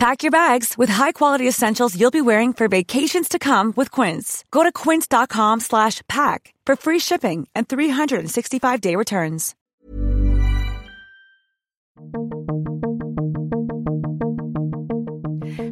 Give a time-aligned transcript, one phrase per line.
[0.00, 4.46] Pack your bags with high-quality essentials you'll be wearing for vacations to come with Quince.
[4.50, 9.54] Go to quince.com slash pack for free shipping and 365-day returns.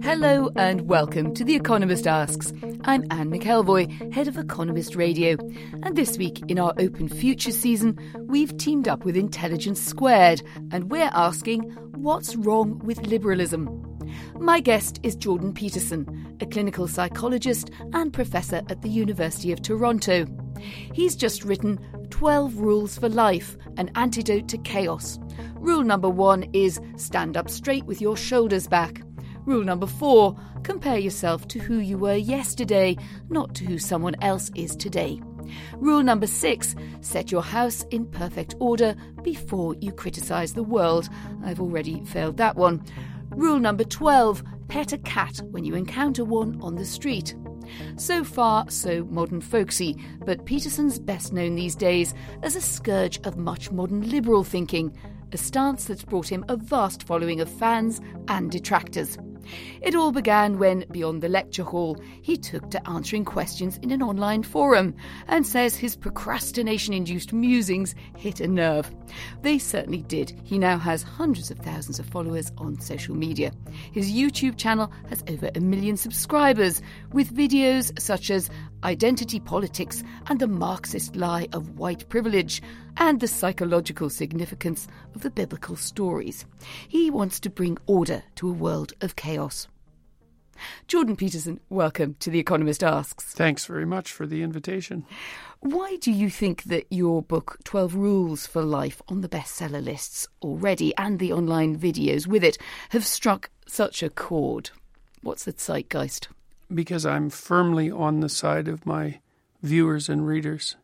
[0.03, 2.53] Hello and welcome to The Economist Asks.
[2.85, 5.39] I'm Anne McElvoy, head of Economist Radio.
[5.85, 10.91] And this week in our Open Future season, we've teamed up with Intelligence Squared and
[10.91, 11.63] we're asking
[11.95, 13.88] what's wrong with liberalism?
[14.39, 20.27] My guest is Jordan Peterson, a clinical psychologist and professor at the University of Toronto.
[20.93, 21.79] He's just written
[22.11, 25.19] 12 Rules for Life An Antidote to Chaos.
[25.57, 29.03] Rule number one is stand up straight with your shoulders back.
[29.45, 32.97] Rule number four compare yourself to who you were yesterday,
[33.31, 35.21] not to who someone else is today.
[35.77, 41.09] Rule number six set your house in perfect order before you criticise the world.
[41.45, 42.85] I've already failed that one.
[43.31, 47.35] Rule number 12 pet a cat when you encounter one on the street.
[47.97, 53.37] So far, so modern folksy, but Peterson's best known these days as a scourge of
[53.37, 54.97] much modern liberal thinking,
[55.33, 59.19] a stance that's brought him a vast following of fans and detractors.
[59.81, 64.03] It all began when, beyond the lecture hall, he took to answering questions in an
[64.03, 64.95] online forum
[65.29, 68.91] and says his procrastination induced musings hit a nerve.
[69.43, 70.39] They certainly did.
[70.45, 73.53] He now has hundreds of thousands of followers on social media.
[73.93, 78.51] His YouTube channel has over a million subscribers, with videos such as
[78.85, 82.63] Identity Politics and the Marxist Lie of White Privilege,
[82.97, 86.45] and the psychological significance of the biblical stories.
[86.89, 89.69] He wants to bring order to a world of chaos.
[90.87, 93.25] Jordan Peterson, welcome to The Economist Asks.
[93.25, 95.05] Thanks very much for the invitation.
[95.61, 100.27] Why do you think that your book, 12 Rules for Life, on the bestseller lists
[100.43, 102.59] already and the online videos with it
[102.91, 104.71] have struck such a chord?
[105.23, 106.29] What's the zeitgeist?
[106.73, 109.21] Because I'm firmly on the side of my
[109.63, 110.77] viewers and readers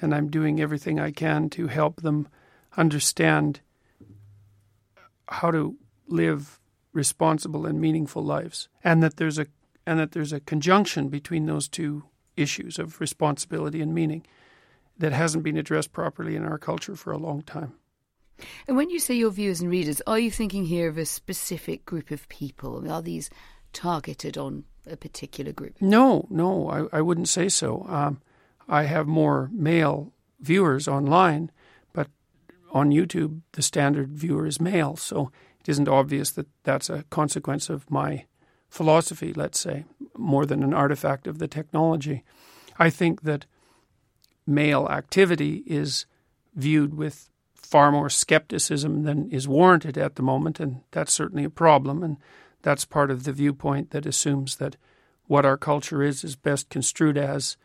[0.00, 2.28] and I'm doing everything I can to help them
[2.76, 3.60] understand
[5.28, 5.76] how to
[6.08, 6.60] live
[6.92, 9.46] responsible and meaningful lives, and that there's a
[9.86, 12.04] and that there's a conjunction between those two
[12.36, 14.24] issues of responsibility and meaning
[14.98, 17.74] that hasn't been addressed properly in our culture for a long time.
[18.66, 21.84] And when you say your viewers and readers, are you thinking here of a specific
[21.84, 22.90] group of people?
[22.90, 23.30] Are these
[23.72, 25.76] targeted on a particular group?
[25.80, 27.86] No, no, I, I wouldn't say so.
[27.88, 28.20] Um,
[28.68, 31.50] I have more male viewers online,
[31.92, 32.08] but
[32.72, 34.96] on YouTube, the standard viewer is male.
[34.96, 35.30] So
[35.60, 38.24] it isn't obvious that that's a consequence of my
[38.68, 39.84] philosophy, let's say,
[40.16, 42.24] more than an artifact of the technology.
[42.78, 43.46] I think that
[44.46, 46.06] male activity is
[46.54, 51.50] viewed with far more skepticism than is warranted at the moment, and that's certainly a
[51.50, 52.02] problem.
[52.02, 52.16] And
[52.62, 54.76] that's part of the viewpoint that assumes that
[55.26, 57.56] what our culture is is best construed as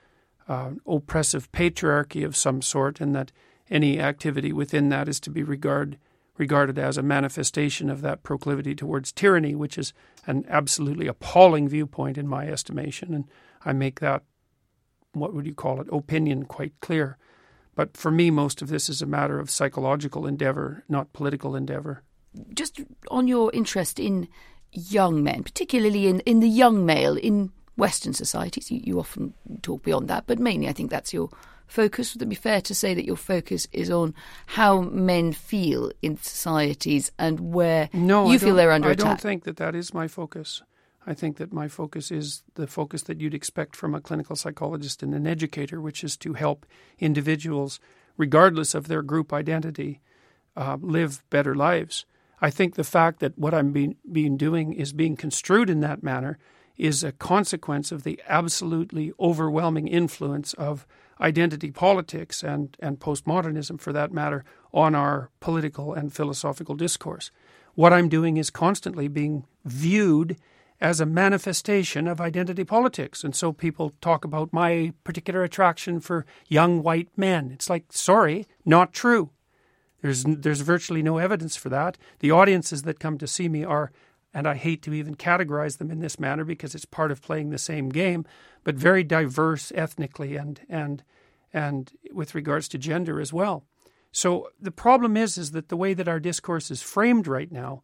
[0.47, 3.31] uh, oppressive patriarchy of some sort, and that
[3.69, 5.97] any activity within that is to be regard,
[6.38, 9.94] regarded as a manifestation of that proclivity towards tyranny, which is
[10.28, 13.13] an absolutely appalling viewpoint in my estimation.
[13.13, 13.25] And
[13.66, 14.23] I make that,
[15.13, 17.17] what would you call it, opinion quite clear.
[17.73, 22.03] But for me, most of this is a matter of psychological endeavor, not political endeavor.
[22.53, 24.27] Just on your interest in
[24.75, 28.72] young men, particularly in, in the young male, in Western societies.
[28.72, 31.30] You, you often talk beyond that, but mainly I think that's your
[31.68, 32.13] focus.
[32.13, 34.13] Would it be fair to say that your focus is on
[34.47, 39.06] how men feel in societies and where no, you feel they're under I attack?
[39.06, 40.62] I don't think that that is my focus.
[41.07, 45.03] I think that my focus is the focus that you'd expect from a clinical psychologist
[45.03, 46.66] and an educator, which is to help
[46.97, 47.80] individuals,
[48.18, 50.01] regardless of their group identity,
[50.56, 52.06] uh, live better lives.
[52.41, 56.03] I think the fact that what I'm being, being doing is being construed in that
[56.03, 56.37] manner
[56.77, 60.85] is a consequence of the absolutely overwhelming influence of
[61.21, 64.43] identity politics and, and postmodernism, for that matter,
[64.73, 67.31] on our political and philosophical discourse.
[67.75, 70.37] What I'm doing is constantly being viewed
[70.81, 73.23] as a manifestation of identity politics.
[73.23, 77.51] And so people talk about my particular attraction for young white men.
[77.51, 79.29] It's like, sorry, not true.
[80.06, 81.98] There's, there's virtually no evidence for that.
[82.19, 83.92] The audiences that come to see me are
[84.36, 87.50] and I hate to even categorize them in this manner because it's part of playing
[87.50, 88.24] the same game,
[88.63, 91.04] but very diverse ethnically and and
[91.52, 93.63] and with regards to gender as well.
[94.12, 97.81] So the problem is is that the way that our discourse is framed right now,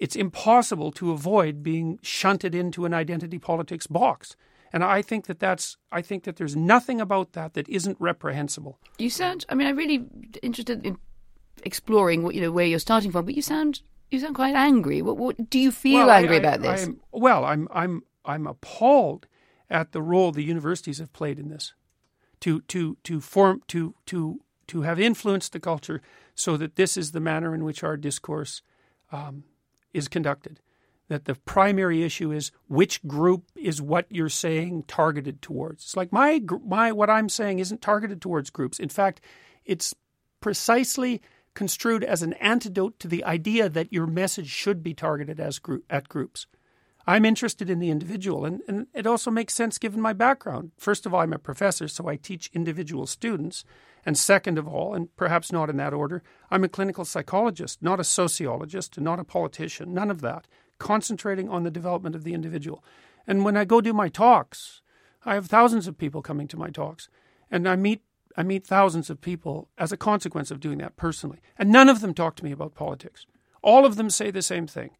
[0.00, 4.34] it's impossible to avoid being shunted into an identity politics box.
[4.72, 8.80] And I think that that's I think that there's nothing about that that isn't reprehensible.
[8.98, 10.06] You sound I mean I'm really
[10.42, 10.96] interested in
[11.64, 15.02] exploring what you know where you're starting from, but you sound you sound quite angry.
[15.02, 16.86] What, what do you feel well, angry I, about this?
[16.86, 19.26] I'm, well, I'm I'm I'm appalled
[19.70, 21.72] at the role the universities have played in this
[22.40, 26.02] to to to form to to to have influenced the culture
[26.34, 28.62] so that this is the manner in which our discourse
[29.10, 29.44] um,
[29.92, 30.60] is conducted.
[31.08, 35.84] That the primary issue is which group is what you're saying targeted towards.
[35.84, 38.78] It's like my my what I'm saying isn't targeted towards groups.
[38.78, 39.20] In fact,
[39.64, 39.94] it's
[40.40, 41.20] precisely
[41.54, 45.84] construed as an antidote to the idea that your message should be targeted as group,
[45.90, 46.46] at groups.
[47.06, 50.70] I'm interested in the individual, and, and it also makes sense given my background.
[50.78, 53.64] First of all, I'm a professor, so I teach individual students.
[54.06, 58.00] And second of all, and perhaps not in that order, I'm a clinical psychologist, not
[58.00, 60.46] a sociologist, not a politician, none of that,
[60.78, 62.84] concentrating on the development of the individual.
[63.26, 64.80] And when I go do my talks,
[65.24, 67.08] I have thousands of people coming to my talks,
[67.50, 68.02] and I meet
[68.36, 71.40] I meet thousands of people as a consequence of doing that personally.
[71.58, 73.26] And none of them talk to me about politics.
[73.62, 74.90] All of them say the same thing.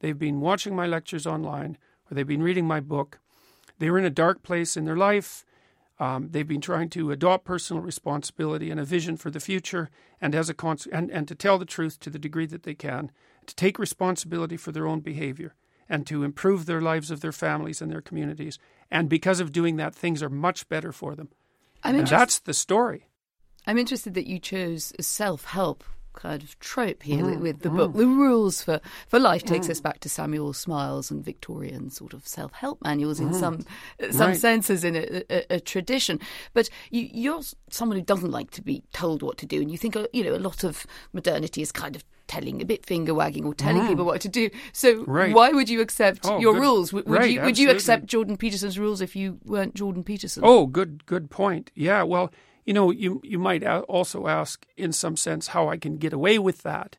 [0.00, 1.78] They've been watching my lectures online
[2.10, 3.20] or they've been reading my book.
[3.78, 5.44] They were in a dark place in their life.
[5.98, 9.88] Um, they've been trying to adopt personal responsibility and a vision for the future,
[10.20, 12.74] and as a con- and, and to tell the truth to the degree that they
[12.74, 13.12] can,
[13.46, 15.54] to take responsibility for their own behavior,
[15.88, 18.58] and to improve their lives of their families and their communities.
[18.90, 21.28] And because of doing that, things are much better for them.
[21.84, 23.08] I'm and that's the story.
[23.66, 25.84] I'm interested that you chose self help
[26.14, 27.94] kind of trope here Mm, with the book.
[27.94, 32.26] The rules for, for life takes us back to Samuel Smiles and Victorian sort of
[32.26, 33.60] self help manuals in some
[34.10, 34.20] some Mm.
[34.20, 34.36] Right.
[34.36, 36.20] senses in a, a, a tradition.
[36.54, 39.78] But you, you're someone who doesn't like to be told what to do, and you
[39.78, 43.12] think uh, you know a lot of modernity is kind of telling a bit finger
[43.12, 44.48] wagging or telling people what to do.
[44.72, 45.04] So Mm.
[45.06, 45.34] Right.
[45.34, 46.92] why would you accept Oh, your good- rules?
[46.92, 50.42] Would, would right, you would you accept Jordan Peterson's rules if you weren't Jordan Peterson?
[50.44, 51.70] Oh, good, good point.
[51.74, 52.30] Yeah, well,
[52.64, 56.38] you know, you you might also ask, in some sense, how I can get away
[56.38, 56.96] with that,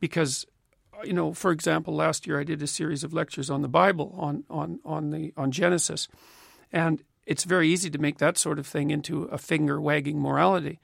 [0.00, 0.46] because,
[0.92, 3.68] uh, you know, for example, last year I did a series of lectures on the
[3.68, 6.08] Bible, on on on the on Genesis,
[6.72, 10.80] and it's very easy to make that sort of thing into a finger wagging morality,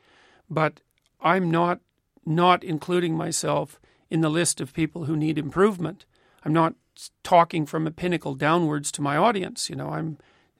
[0.49, 0.81] but
[1.21, 1.81] I'm not
[2.25, 6.07] not including myself in the list of people who need improvement.
[6.45, 6.75] I'm not
[7.23, 9.69] talking from a pinnacle downwards to my audience.
[9.71, 10.19] You know, I'm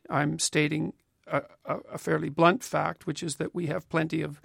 [0.09, 0.93] I'm stating
[1.31, 4.41] a, a, fairly blunt fact, which is that we have plenty of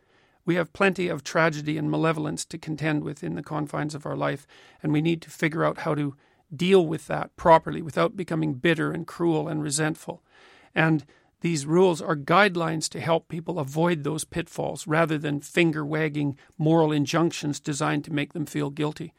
[0.46, 4.16] we have plenty of tragedy and malevolence to contend with in the confines of our
[4.16, 4.46] life,
[4.84, 6.16] and we need to figure out how to
[6.56, 10.22] deal with that properly without becoming bitter and cruel and resentful.
[10.76, 11.04] And
[11.42, 16.92] these rules are guidelines to help people avoid those pitfalls rather than finger wagging moral
[16.92, 19.14] injunctions designed to make them feel guilty.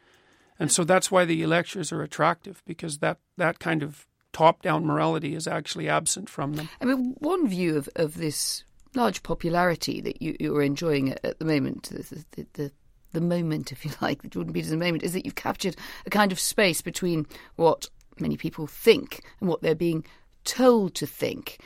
[0.59, 4.85] And so that's why the lectures are attractive because that, that kind of top down
[4.85, 6.69] morality is actually absent from them.
[6.83, 11.38] I mean, one view of, of this large popularity that you, you're enjoying at, at
[11.38, 12.73] the moment, the, the, the,
[13.12, 15.75] the moment, if you like, the Jordan Peterson moment, is that you've captured
[16.05, 17.88] a kind of space between what
[18.21, 20.05] many people think and what they're being
[20.44, 21.59] told to think.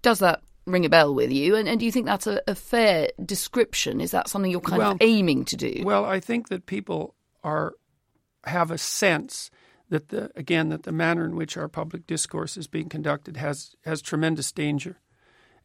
[0.00, 1.56] Does that ring a bell with you?
[1.56, 4.00] And, and do you think that's a, a fair description?
[4.00, 5.82] Is that something you're kind Well- of aiming to do?
[5.84, 7.74] Well, I think that people are
[8.44, 9.50] have a sense
[9.88, 13.76] that the again that the manner in which our public discourse is being conducted has
[13.84, 15.00] has tremendous danger,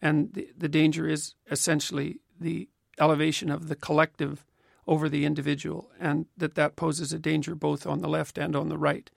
[0.01, 4.45] and the, the danger is essentially the elevation of the collective
[4.87, 8.69] over the individual, and that that poses a danger both on the left and on
[8.69, 9.09] the right.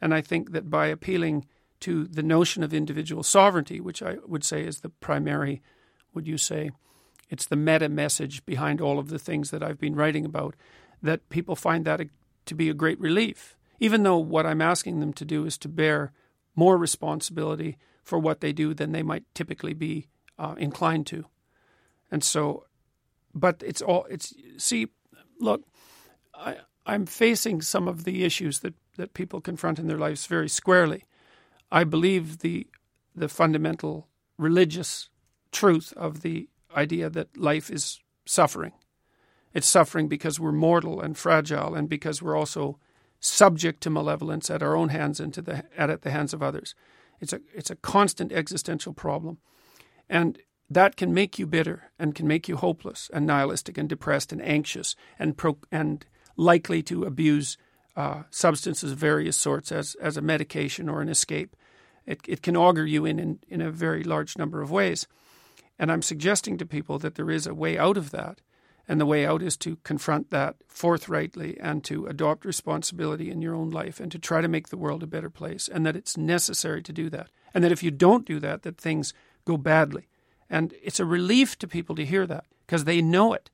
[0.00, 1.46] And I think that by appealing
[1.80, 5.62] to the notion of individual sovereignty, which I would say is the primary,
[6.14, 6.70] would you say,
[7.28, 10.56] it's the meta message behind all of the things that I've been writing about,
[11.02, 12.00] that people find that
[12.46, 15.68] to be a great relief, even though what I'm asking them to do is to
[15.68, 16.12] bear
[16.54, 20.06] more responsibility for what they do than they might typically be
[20.38, 21.24] uh, inclined to.
[22.10, 22.66] And so,
[23.34, 24.88] but it's all, it's, see,
[25.40, 25.62] look,
[26.34, 26.56] I,
[26.86, 31.04] I'm facing some of the issues that, that people confront in their lives very squarely.
[31.72, 32.66] I believe the
[33.14, 34.08] the fundamental
[34.38, 35.08] religious
[35.52, 38.72] truth of the idea that life is suffering.
[39.52, 42.78] It's suffering because we're mortal and fragile, and because we're also
[43.20, 46.42] subject to malevolence at our own hands and to the and at the hands of
[46.42, 46.74] others.
[47.20, 49.38] It's a it's a constant existential problem,
[50.08, 50.38] and
[50.70, 54.42] that can make you bitter and can make you hopeless and nihilistic and depressed and
[54.42, 57.58] anxious and pro, and likely to abuse
[57.96, 61.56] uh, substances of various sorts as as a medication or an escape.
[62.06, 65.06] It it can augur you in, in in a very large number of ways,
[65.80, 68.42] And I'm suggesting to people that there is a way out of that.
[68.88, 73.54] And the way out is to confront that forthrightly and to adopt responsibility in your
[73.54, 75.68] own life and to try to make the world a better place.
[75.68, 77.28] And that it's necessary to do that.
[77.54, 80.08] And that if you don't do that, that things go badly.
[80.48, 83.50] And it's a relief to people to hear that because they know it.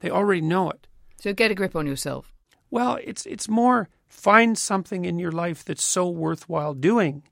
[0.00, 0.86] They already know it.
[1.18, 2.34] So get a grip on yourself.
[2.70, 7.22] Well, it's it's more find something in your life that's so worthwhile doing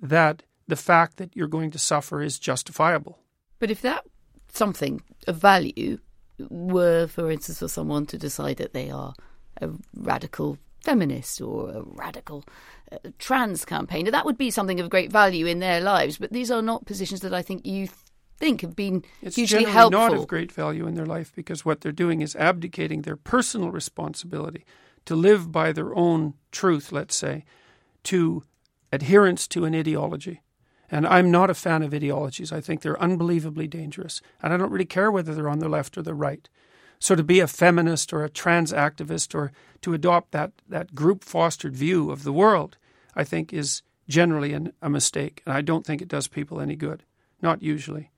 [0.00, 3.18] that the fact that you're going to suffer is justifiable.
[3.58, 4.04] But if that
[4.52, 5.98] something of value
[6.38, 9.14] were, for instance, for someone to decide that they are
[9.60, 12.44] a radical feminist or a radical
[12.92, 16.18] uh, trans campaigner, that would be something of great value in their lives.
[16.18, 17.88] But these are not positions that I think you
[18.36, 20.00] think have been it's hugely generally helpful.
[20.00, 23.70] not of great value in their life because what they're doing is abdicating their personal
[23.70, 24.64] responsibility
[25.06, 27.44] to live by their own truth, let's say,
[28.04, 28.42] to
[28.92, 30.40] adherence to an ideology.
[30.94, 32.52] And I'm not a fan of ideologies.
[32.52, 34.22] I think they're unbelievably dangerous.
[34.40, 36.48] And I don't really care whether they're on the left or the right.
[37.00, 41.24] So to be a feminist or a trans activist or to adopt that, that group
[41.24, 42.78] fostered view of the world,
[43.16, 45.42] I think is generally an, a mistake.
[45.44, 47.02] And I don't think it does people any good.
[47.42, 48.12] Not usually.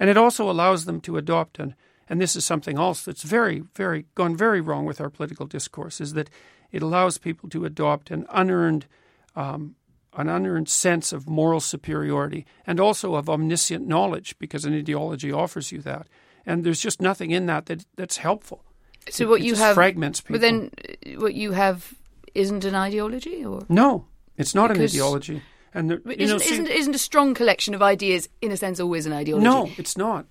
[0.00, 1.76] And it also allows them to adopt an
[2.08, 6.00] and this is something else that's very, very gone very wrong with our political discourse,
[6.00, 6.30] is that
[6.70, 8.86] it allows people to adopt an unearned
[9.34, 9.74] um,
[10.16, 15.70] an unearned sense of moral superiority and also of omniscient knowledge because an ideology offers
[15.72, 16.06] you that.
[16.46, 18.64] And there's just nothing in that, that that's helpful.
[19.10, 20.34] So what it you just have fragments people.
[20.34, 21.94] But then uh, what you have
[22.34, 24.06] isn't an ideology, or no,
[24.36, 25.42] it's not Because- an ideology.
[25.74, 28.80] And you know, isn't, see- isn't isn't a strong collection of ideas in a sense
[28.80, 29.44] always an ideology?
[29.44, 30.26] No, it's not.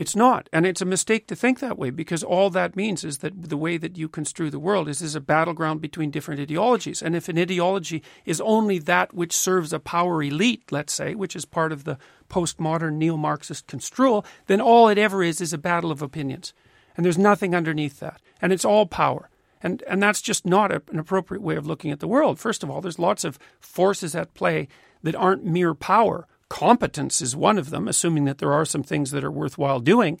[0.00, 0.48] It's not.
[0.50, 3.56] And it's a mistake to think that way because all that means is that the
[3.58, 7.02] way that you construe the world is, is a battleground between different ideologies.
[7.02, 11.36] And if an ideology is only that which serves a power elite, let's say, which
[11.36, 11.98] is part of the
[12.30, 16.54] postmodern neo Marxist construal, then all it ever is is a battle of opinions.
[16.96, 18.22] And there's nothing underneath that.
[18.40, 19.28] And it's all power.
[19.62, 22.40] And, and that's just not a, an appropriate way of looking at the world.
[22.40, 24.66] First of all, there's lots of forces at play
[25.02, 26.26] that aren't mere power.
[26.50, 30.20] Competence is one of them, assuming that there are some things that are worthwhile doing.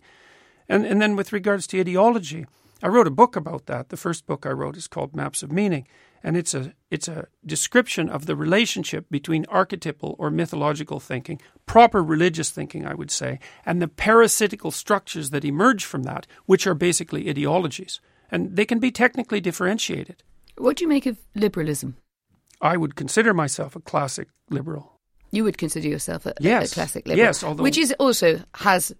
[0.68, 2.46] And, and then with regards to ideology,
[2.82, 3.90] I wrote a book about that.
[3.90, 5.86] The first book I wrote is called Maps of Meaning,
[6.22, 12.02] and it's a it's a description of the relationship between archetypal or mythological thinking, proper
[12.02, 16.74] religious thinking, I would say, and the parasitical structures that emerge from that, which are
[16.74, 20.22] basically ideologies, and they can be technically differentiated.
[20.56, 21.96] What do you make of liberalism?
[22.62, 24.99] I would consider myself a classic liberal.
[25.32, 26.72] You would consider yourself a, Yes.
[26.72, 28.92] a classic liberal, Yes, although- which is also has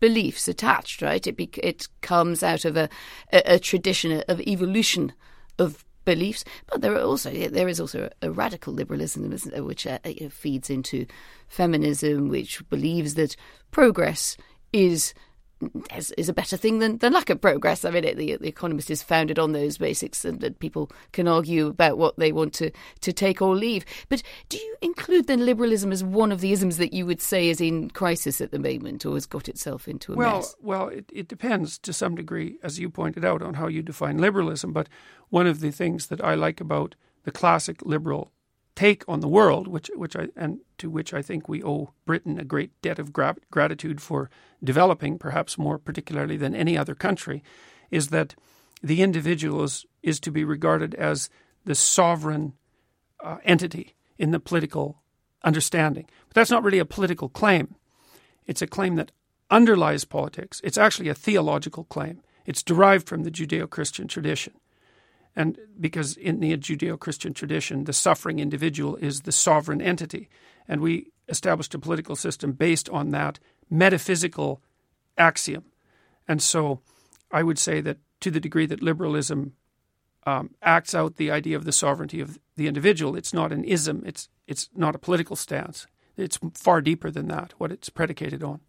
[0.00, 1.26] beliefs attached, right?
[1.26, 2.88] It be, it comes out of a,
[3.32, 5.12] a, a tradition of evolution
[5.58, 9.86] of beliefs, but there are also there is also a, radical liberalism, isn't there, which
[9.86, 9.98] uh,
[10.30, 11.04] feeds into
[11.48, 13.36] feminism, which believes that
[13.70, 14.36] progress
[14.72, 15.12] is
[15.94, 17.84] is, is a better thing than, than lack of progress.
[17.84, 21.26] I mean, it, the, the Economist is founded on those basics, and that people can
[21.26, 22.70] argue about what they want to,
[23.00, 23.84] to take or leave.
[24.08, 27.48] But do you include then liberalism as one of the isms that you would say
[27.48, 30.56] is in crisis at the moment, or has got itself into a well, mess?
[30.60, 34.18] well, it, it depends to some degree, as you pointed out, on how you define
[34.18, 34.72] liberalism.
[34.72, 34.88] But
[35.30, 36.94] one of the things that I like about
[37.24, 38.30] the classic liberal
[38.76, 42.38] take on the world, which which I and to which I think we owe Britain
[42.38, 44.30] a great debt of gra- gratitude for
[44.62, 47.42] developing, perhaps more particularly than any other country,
[47.90, 48.36] is that
[48.82, 51.30] the individual is, is to be regarded as
[51.64, 52.52] the sovereign
[53.24, 55.02] uh, entity in the political
[55.42, 56.06] understanding.
[56.28, 57.74] But that's not really a political claim.
[58.46, 59.12] It's a claim that
[59.50, 60.60] underlies politics.
[60.62, 62.20] It's actually a theological claim.
[62.44, 64.54] It's derived from the Judeo Christian tradition.
[65.36, 70.30] And because in the Judeo Christian tradition, the suffering individual is the sovereign entity.
[70.66, 73.38] And we established a political system based on that
[73.68, 74.62] metaphysical
[75.18, 75.64] axiom.
[76.26, 76.80] And so
[77.30, 79.52] I would say that to the degree that liberalism
[80.24, 84.02] um, acts out the idea of the sovereignty of the individual, it's not an ism,
[84.06, 85.86] it's, it's not a political stance.
[86.16, 88.60] It's far deeper than that, what it's predicated on.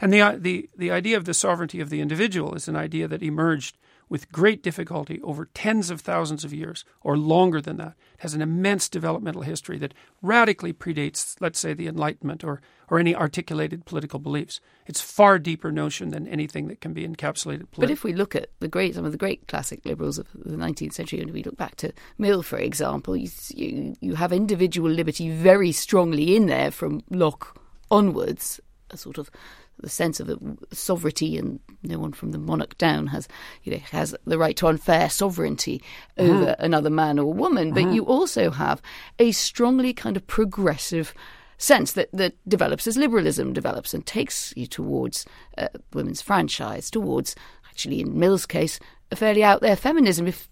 [0.00, 3.22] And the, the, the idea of the sovereignty of the individual is an idea that
[3.22, 3.76] emerged
[4.08, 7.94] with great difficulty over tens of thousands of years or longer than that.
[8.14, 12.98] It has an immense developmental history that radically predates, let's say, the Enlightenment or, or
[12.98, 14.60] any articulated political beliefs.
[14.86, 18.50] It's far deeper notion than anything that can be encapsulated But if we look at
[18.60, 21.56] the great, some of the great classic liberals of the 19th century, and we look
[21.56, 26.70] back to Mill, for example, you, you, you have individual liberty very strongly in there
[26.70, 27.60] from Locke
[27.90, 28.60] onwards,
[28.90, 29.30] a sort of
[29.78, 30.38] the sense of
[30.72, 33.28] sovereignty, and no one from the monarch down has,
[33.62, 35.82] you know, has the right to unfair sovereignty
[36.18, 37.72] over another man or woman.
[37.72, 38.80] But you also have
[39.18, 41.14] a strongly kind of progressive
[41.58, 45.24] sense that, that develops as liberalism develops and takes you towards
[45.58, 47.34] uh, women's franchise, towards,
[47.68, 48.78] actually, in Mill's case,
[49.10, 50.26] a fairly out there feminism.
[50.26, 50.48] If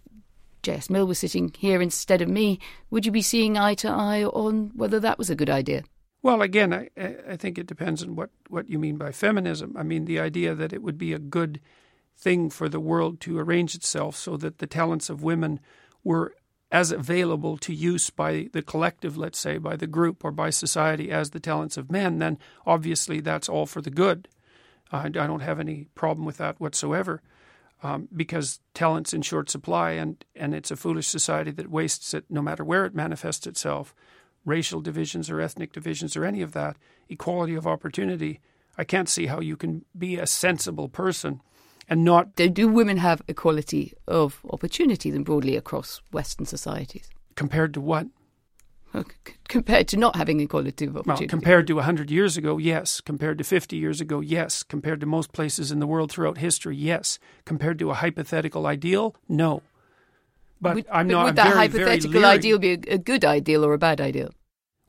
[0.62, 0.88] J.S.
[0.88, 2.58] Mill was sitting here instead of me,
[2.90, 5.84] would you be seeing eye to eye on whether that was a good idea?
[6.24, 6.88] Well, again, I,
[7.28, 9.76] I think it depends on what, what you mean by feminism.
[9.76, 11.60] I mean, the idea that it would be a good
[12.16, 15.60] thing for the world to arrange itself so that the talents of women
[16.02, 16.34] were
[16.72, 21.10] as available to use by the collective, let's say, by the group or by society
[21.10, 24.26] as the talents of men, then obviously that's all for the good.
[24.90, 27.20] I don't have any problem with that whatsoever.
[27.82, 32.24] Um, because talent's in short supply, and, and it's a foolish society that wastes it
[32.30, 33.94] no matter where it manifests itself
[34.44, 36.76] racial divisions or ethnic divisions or any of that,
[37.08, 38.40] equality of opportunity.
[38.76, 41.40] I can't see how you can be a sensible person
[41.88, 42.34] and not.
[42.34, 47.08] Do, women have equality of opportunity then broadly across Western societies?
[47.36, 48.06] Compared to what?
[49.48, 51.24] compared to not having equality of opportunity.
[51.24, 53.00] Well, compared to 100 years ago, yes.
[53.00, 54.62] Compared to 50 years ago, yes.
[54.62, 57.18] Compared to most places in the world throughout history, yes.
[57.44, 59.62] Compared to a hypothetical ideal, no.
[60.64, 61.26] But would, I'm not.
[61.26, 64.30] Would that very, hypothetical very ideal be a, a good ideal or a bad ideal?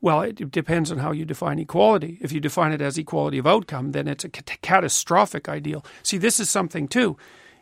[0.01, 2.17] Well, it depends on how you define equality.
[2.21, 5.85] If you define it as equality of outcome, then it's a catastrophic ideal.
[6.03, 7.17] See, this is something too.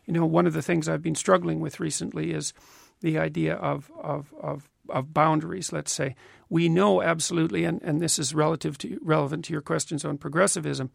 [0.05, 2.53] You know, one of the things I've been struggling with recently is
[3.01, 5.72] the idea of of of, of boundaries.
[5.72, 6.15] Let's say
[6.50, 10.91] we know absolutely, and, and this is relative to relevant to your questions on progressivism.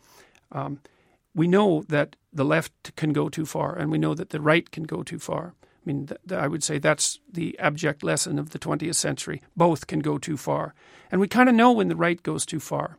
[0.52, 0.80] Um,
[1.34, 4.70] we know that the left can go too far, and we know that the right
[4.70, 5.54] can go too far.
[5.88, 9.40] I mean, th- th- I would say that's the abject lesson of the 20th century.
[9.56, 10.74] Both can go too far.
[11.10, 12.98] And we kind of know when the right goes too far.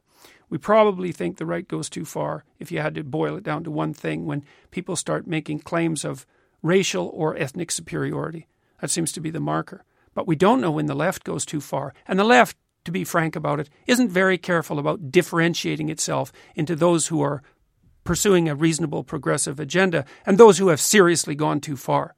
[0.49, 3.63] We probably think the right goes too far if you had to boil it down
[3.65, 6.25] to one thing when people start making claims of
[6.63, 8.47] racial or ethnic superiority.
[8.81, 9.83] That seems to be the marker.
[10.15, 11.93] But we don't know when the left goes too far.
[12.07, 16.75] And the left, to be frank about it, isn't very careful about differentiating itself into
[16.75, 17.43] those who are
[18.03, 22.15] pursuing a reasonable progressive agenda and those who have seriously gone too far.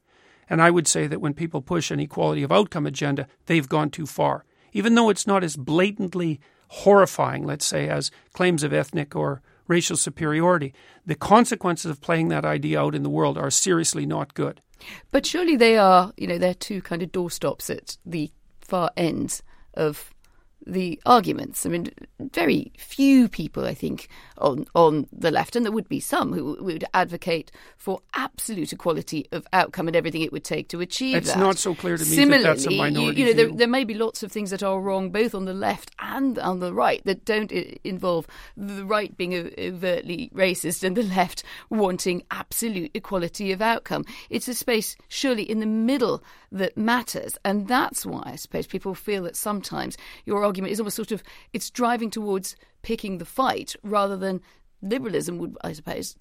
[0.51, 3.89] And I would say that when people push an equality of outcome agenda, they've gone
[3.89, 4.43] too far.
[4.73, 9.95] Even though it's not as blatantly horrifying, let's say, as claims of ethnic or racial
[9.95, 10.73] superiority,
[11.05, 14.61] the consequences of playing that idea out in the world are seriously not good.
[15.09, 19.43] But surely they are, you know, they're two kind of doorstops at the far ends
[19.73, 20.13] of
[20.65, 21.65] the arguments.
[21.65, 25.99] I mean, very few people, I think, on on the left, and there would be
[25.99, 30.81] some who would advocate for absolute equality of outcome and everything it would take to
[30.81, 31.37] achieve it's that.
[31.37, 33.67] It's not so clear to me Similarly, that that's a minority you, know, there, there,
[33.67, 36.73] may be lots of things that are wrong both on the left and on the
[36.73, 42.91] right that don't uh, involve the right being overtly racist and the left wanting absolute
[42.93, 44.05] equality of outcome.
[44.29, 48.93] It's a space surely in the middle that matters, and that's why I suppose people
[48.93, 53.75] feel that sometimes your argument is almost sort of it's driving towards picking the fight
[53.83, 54.41] rather than
[54.81, 56.17] liberalism would, I suppose,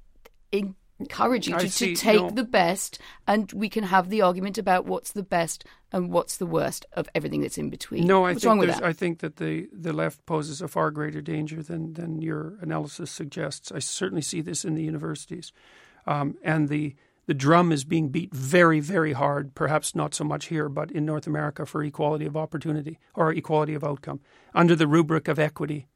[1.01, 2.31] encourage you to, see, to take no.
[2.31, 6.47] the best and we can have the argument about what's the best and what's the
[6.47, 8.07] worst of everything that's in between.
[8.07, 8.85] No, I what's think that?
[8.85, 13.11] I think that the, the left poses a far greater danger than, than your analysis
[13.11, 13.73] suggests.
[13.73, 15.53] I certainly see this in the universities.
[16.07, 16.95] Um, and the
[17.27, 21.05] the drum is being beat very, very hard, perhaps not so much here, but in
[21.05, 24.21] North America for equality of opportunity or equality of outcome
[24.55, 25.87] under the rubric of equity.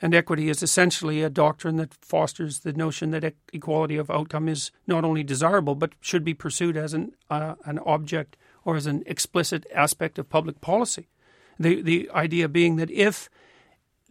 [0.00, 4.72] And equity is essentially a doctrine that fosters the notion that equality of outcome is
[4.86, 9.04] not only desirable, but should be pursued as an, uh, an object or as an
[9.06, 11.08] explicit aspect of public policy.
[11.60, 13.30] The, the idea being that if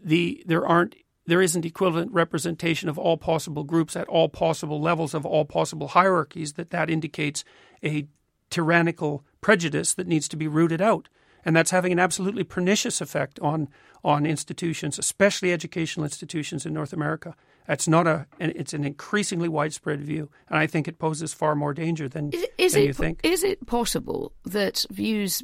[0.02, 0.96] the, there aren't
[1.32, 5.88] there isn't equivalent representation of all possible groups at all possible levels of all possible
[5.88, 7.46] hierarchies that that indicates
[7.82, 8.06] a
[8.50, 11.08] tyrannical prejudice that needs to be rooted out.
[11.46, 13.70] And that's having an absolutely pernicious effect on
[14.04, 17.34] on institutions especially educational institutions in North America.
[17.66, 21.74] That's not a it's an increasingly widespread view and I think it poses far more
[21.74, 23.20] danger than, Is, is than it you think.
[23.24, 25.44] is it possible that views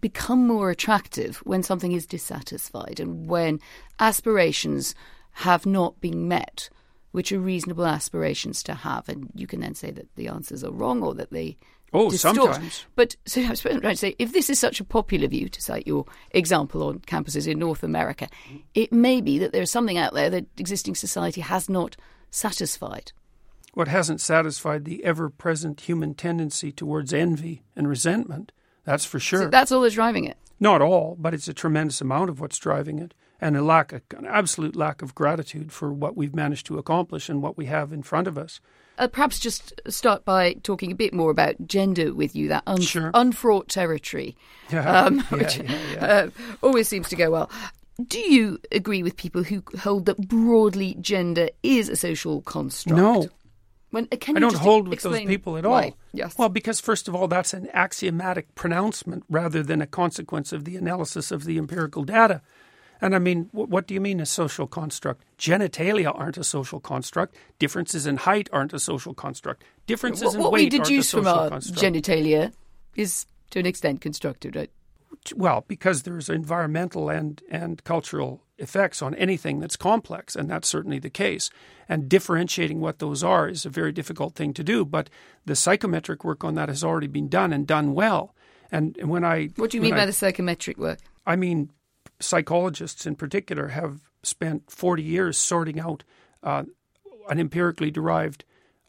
[0.00, 3.60] become more attractive when something is dissatisfied and when
[3.98, 4.94] aspirations
[5.34, 6.68] have not been met,
[7.12, 10.72] which are reasonable aspirations to have, and you can then say that the answers are
[10.72, 11.56] wrong or that they
[11.96, 12.34] Oh, distort.
[12.36, 12.84] sometimes.
[12.96, 15.48] But so I suppose I'm trying to say, if this is such a popular view,
[15.48, 18.26] to cite your example on campuses in North America,
[18.74, 21.96] it may be that there's something out there that existing society has not
[22.32, 23.12] satisfied.
[23.74, 28.50] what hasn't satisfied the ever present human tendency towards envy and resentment
[28.84, 30.36] that's for sure So that's all that's driving it.
[30.60, 33.14] Not all, but it's a tremendous amount of what's driving it,
[33.44, 37.42] and a lack, an absolute lack of gratitude for what we've managed to accomplish and
[37.42, 38.58] what we have in front of us.
[38.96, 42.80] Uh, perhaps just start by talking a bit more about gender with you, that un-
[42.80, 43.10] Sure.
[43.12, 44.34] unfraught territory,
[44.72, 46.04] Yeah, um, which yeah, yeah.
[46.06, 46.30] Uh,
[46.62, 47.50] always seems to go well.
[48.08, 52.96] do you agree with people who hold that broadly gender is a social construct?
[52.96, 53.28] No.
[53.90, 55.84] When, uh, I don't hold with those people at why?
[55.84, 55.96] all.
[56.12, 56.36] Yes.
[56.38, 60.76] Well, because first of all, that's an axiomatic pronouncement rather than a consequence of the
[60.76, 62.40] analysis of the empirical data.
[63.04, 65.22] And I mean, wh- what do you mean a social construct?
[65.38, 67.36] Genitalia aren't a social construct.
[67.58, 69.62] Differences in height aren't a social construct.
[69.86, 71.82] Differences what, in what we weight aren't a deduce from social our construct.
[71.82, 72.52] genitalia
[72.96, 74.70] is to an extent constructed, right?
[75.36, 80.98] well, because there's environmental and, and cultural effects on anything that's complex, and that's certainly
[80.98, 81.50] the case.
[81.88, 84.84] And differentiating what those are is a very difficult thing to do.
[84.84, 85.10] But
[85.44, 88.34] the psychometric work on that has already been done and done well.
[88.72, 90.98] And, and when I What do you mean I- by the psychometric work?
[91.26, 91.70] I mean,
[92.24, 96.04] psychologists in particular have spent 40 years sorting out
[96.42, 96.64] uh,
[97.28, 98.44] an empirically derived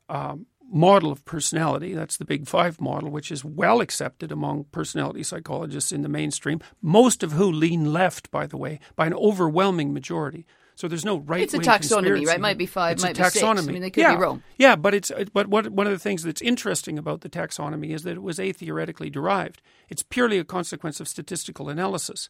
[0.09, 1.93] um, model of personality.
[1.93, 6.59] That's the Big Five model, which is well accepted among personality psychologists in the mainstream,
[6.81, 10.45] most of who lean left, by the way, by an overwhelming majority.
[10.75, 11.41] So there's no right.
[11.41, 12.39] It's a taxonomy, right?
[12.39, 13.43] Might be five, it's might a be six.
[13.43, 13.67] I taxonomy.
[13.67, 14.43] mean, they could be wrong.
[14.57, 18.03] Yeah, but it's but what one of the things that's interesting about the taxonomy is
[18.03, 19.61] that it was atheoretically derived.
[19.87, 22.29] It's purely a consequence of statistical analysis.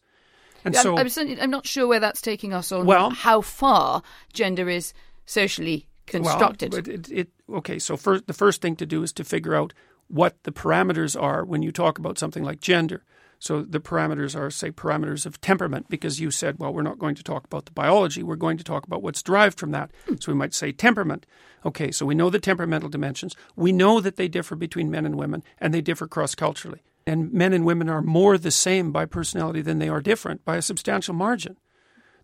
[0.64, 4.02] And I'm, so I'm, I'm not sure where that's taking us on Well- how far
[4.32, 4.92] gender is
[5.26, 6.72] socially constructed.
[6.72, 9.72] Well, it, it, okay, so first, the first thing to do is to figure out
[10.08, 13.04] what the parameters are when you talk about something like gender.
[13.38, 17.14] So the parameters are, say, parameters of temperament, because you said, well, we're not going
[17.16, 19.90] to talk about the biology, we're going to talk about what's derived from that.
[20.06, 20.14] Hmm.
[20.20, 21.26] So we might say temperament.
[21.64, 23.34] Okay, so we know the temperamental dimensions.
[23.54, 26.82] We know that they differ between men and women, and they differ cross culturally.
[27.06, 30.56] And men and women are more the same by personality than they are different by
[30.56, 31.56] a substantial margin.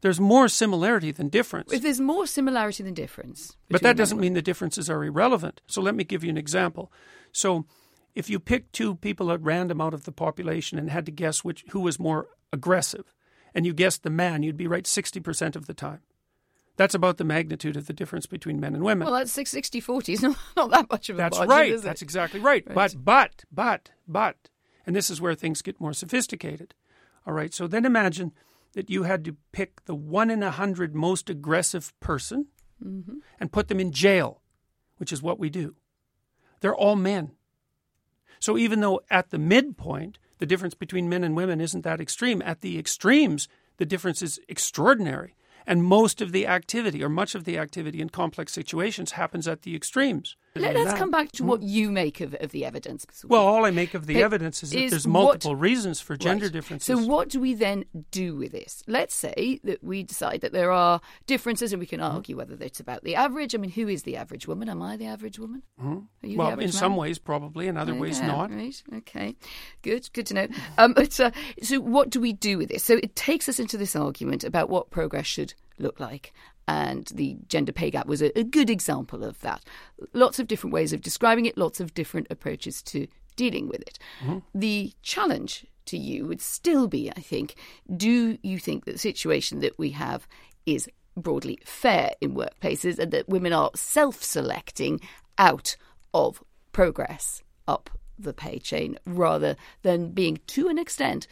[0.01, 1.73] There's more similarity than difference.
[1.73, 5.61] if there's more similarity than difference, But that doesn't mean the differences are irrelevant.
[5.69, 6.91] So let me give you an example.
[7.31, 7.67] So
[8.15, 11.45] if you picked two people at random out of the population and had to guess
[11.45, 13.15] which who was more aggressive,
[13.55, 16.01] and you guessed the man, you'd be right 60% of the time.
[16.77, 19.07] That's about the magnitude of the difference between men and women.
[19.07, 20.13] well, that's 6, 60 40.
[20.15, 21.81] It's not, not that much of a That's margin, right.
[21.81, 22.65] That's exactly right.
[22.67, 22.75] Right.
[22.75, 24.49] But, but, but, but,
[24.87, 26.75] and this is where things get more sophisticated.
[27.27, 27.55] All right.
[27.55, 28.33] So then imagine
[28.73, 32.47] that you had to pick the one in a hundred most aggressive person
[32.85, 33.19] Mm-hmm.
[33.39, 34.43] and put them in jail,
[34.97, 35.77] which is what we do.
[36.61, 37.31] They're all men.
[38.41, 42.43] So even though at the midpoint, the difference between men and women isn't that extreme,
[42.43, 45.37] at the extremes, the difference is extraordinary.
[45.67, 49.63] And most of the activity, or much of the activity in complex situations, happens at
[49.63, 50.37] the extremes.
[50.55, 53.07] Let, us come back to what you make of, of the evidence.
[53.27, 56.01] Well, all I make of the But evidence is that is there's what- multiple reasons
[56.03, 56.53] for gender Right.
[56.53, 56.87] differences.
[56.99, 58.83] So, what do we then do with this?
[58.87, 62.17] Let's say that we decide that there are differences, and we can Mm-hmm.
[62.17, 63.55] argue whether it's about the average.
[63.55, 64.69] I mean, who is the average woman?
[64.69, 65.63] Am I the average woman?
[65.79, 66.37] Are you the Mm-hmm.
[66.37, 68.51] well, in average some ways, probably, in other ways, not.
[68.51, 68.83] Right.
[68.95, 69.37] Okay.
[69.81, 70.11] Good.
[70.13, 70.49] Good to know.
[70.77, 71.31] Um, but, uh,
[71.63, 72.85] so, what do we do with this?
[72.85, 76.33] So, it takes us into this argument about what progress should look like.
[76.69, 79.65] And the gender pay gap was a, a good example of that.
[80.13, 83.99] Lots of different ways of describing it, lots of different approaches to dealing with it.
[84.21, 84.39] Mm-hmm.
[84.55, 87.57] The challenge to you would still be, I think,
[87.97, 90.27] do you think that the situation that we have
[90.67, 95.01] is broadly fair in workplaces and that women are self selecting
[95.39, 95.77] out
[96.15, 101.27] of progress up the pay chain rather than being, to an extent,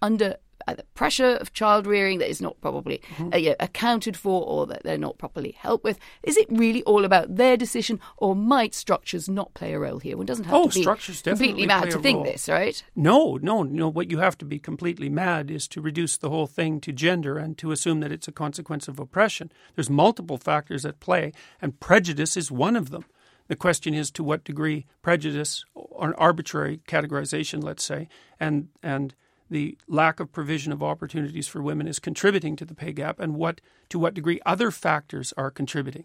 [0.00, 0.36] under
[0.68, 3.30] either pressure of child rearing that is not probably Mm-hmm.
[3.32, 5.98] uh, accounted for or that they're not properly helped with?
[6.22, 10.16] Is it really all about their decision or might structures not play a role here?
[10.16, 12.24] One doesn't have Oh, to be structures completely mad to think role.
[12.24, 12.82] this, right?
[12.94, 13.88] No, no, no.
[13.88, 17.38] What you have to be completely mad is to reduce the whole thing to gender
[17.38, 19.50] and to assume that it's a consequence of oppression.
[19.74, 23.04] There's multiple factors at play, and prejudice is one of them.
[23.48, 28.08] The question is to what degree prejudice or an arbitrary categorization, let's say,
[28.40, 29.14] and and
[29.52, 33.36] the lack of provision of opportunities for women is contributing to the pay gap, and
[33.36, 33.60] what
[33.90, 36.04] to what degree other factors are contributing.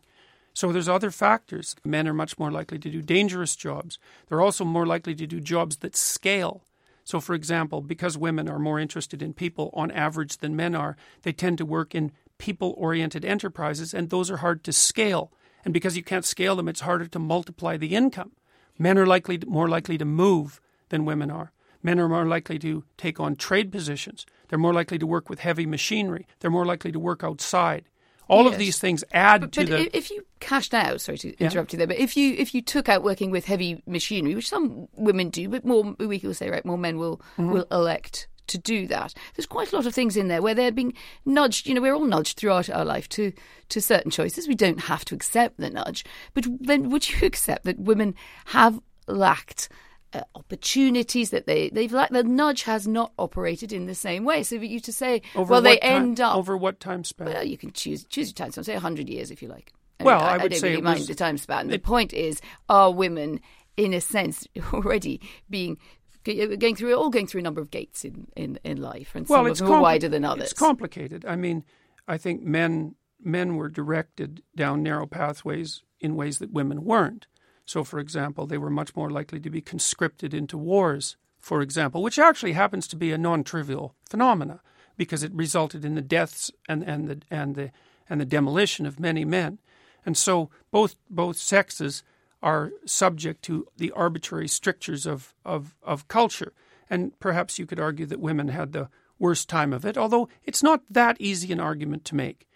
[0.54, 1.76] So there's other factors.
[1.86, 4.00] Men are much more likely to do dangerous jobs.
[4.28, 6.64] They're also more likely to do jobs that scale.
[7.04, 10.98] So, for example, because women are more interested in people on average than men are,
[11.22, 15.32] they tend to work in people oriented enterprises, and those are hard to scale.
[15.64, 18.32] And because you can't scale them, it's harder to multiply the income.
[18.78, 21.52] Men are likely more likely to move than women are.
[21.84, 24.26] Men are more likely to take on trade positions.
[24.50, 26.26] They're more likely to work with heavy machinery.
[26.40, 27.86] They're more likely to work outside.
[28.30, 29.98] All of these things add But, to but the.
[29.98, 32.90] if you cashed out, sorry to interrupt you there, but if you if you took
[32.90, 36.66] out working with heavy machinery, which some women do, but more we will say right,
[36.66, 37.52] more men will Mm-hmm.
[37.52, 39.14] will elect to do that.
[39.36, 40.94] There's quite a lot of things in there where they're being
[41.26, 41.68] nudged.
[41.68, 43.32] You know, we're all nudged throughout our life to
[43.70, 44.46] to certain choices.
[44.46, 48.14] We don't have to accept the nudge, but then would you accept that women
[48.48, 49.70] have lacked?
[50.18, 54.44] Uh, opportunities that they they've like the nudge has not operated in the same way.
[54.44, 57.28] So for you to say, Over well, they time- end up over what time span?
[57.28, 58.64] well, you can choose choose your time span.
[58.64, 59.72] Say hundred years if you like.
[60.00, 61.68] I Well, mean, I would don't say really mind was- the time span.
[61.68, 63.40] The it- point is, are women,
[63.78, 65.78] in a sense, already being
[66.26, 69.46] going through all going through a number of gates in, in, in life, and some
[69.48, 70.52] of them are compli- wider than others.
[70.52, 71.26] It's complicated.
[71.26, 71.64] I mean,
[72.08, 77.28] I think men men were directed down narrow pathways in ways that women weren't.
[77.68, 82.02] So, for example, they were much more likely to be conscripted into wars, for example,
[82.02, 84.62] which actually happens to be a non-trivial phenomena
[84.96, 87.72] because it resulted in the deaths and, and the and the
[88.10, 89.60] and the demolition of many men.
[90.06, 92.04] And so both both sexes
[92.42, 96.54] are subject to the arbitrary strictures of, of, of culture.
[96.90, 100.64] And perhaps you could argue that women had the worst time of it, although it's
[100.64, 102.48] not that easy an argument to make.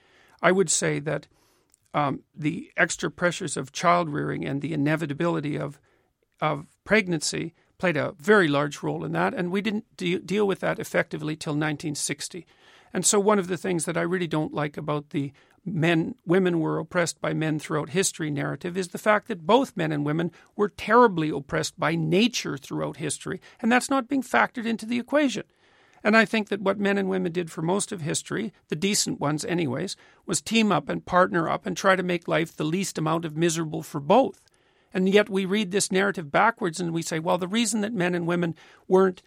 [0.42, 1.28] I would say that
[1.94, 5.80] um, the extra pressures of child rearing and the inevitability of
[6.40, 10.60] of pregnancy played a very large role in that, and we didn't de- deal with
[10.60, 12.46] that effectively till 1960.
[12.94, 15.32] And so, one of the things that I really don't like about the
[15.64, 19.92] men women were oppressed by men throughout history narrative is the fact that both men
[19.92, 24.86] and women were terribly oppressed by nature throughout history, and that's not being factored into
[24.86, 25.44] the equation.
[26.04, 29.20] And I think that what men and women did for most of history, the decent
[29.20, 32.98] ones anyways, was team up and partner up and try to make life the least
[32.98, 34.42] amount of miserable for both.
[34.94, 38.16] And yet we read this narrative backwards and we say, well, the reason that men
[38.16, 38.56] and women
[38.88, 39.22] weren't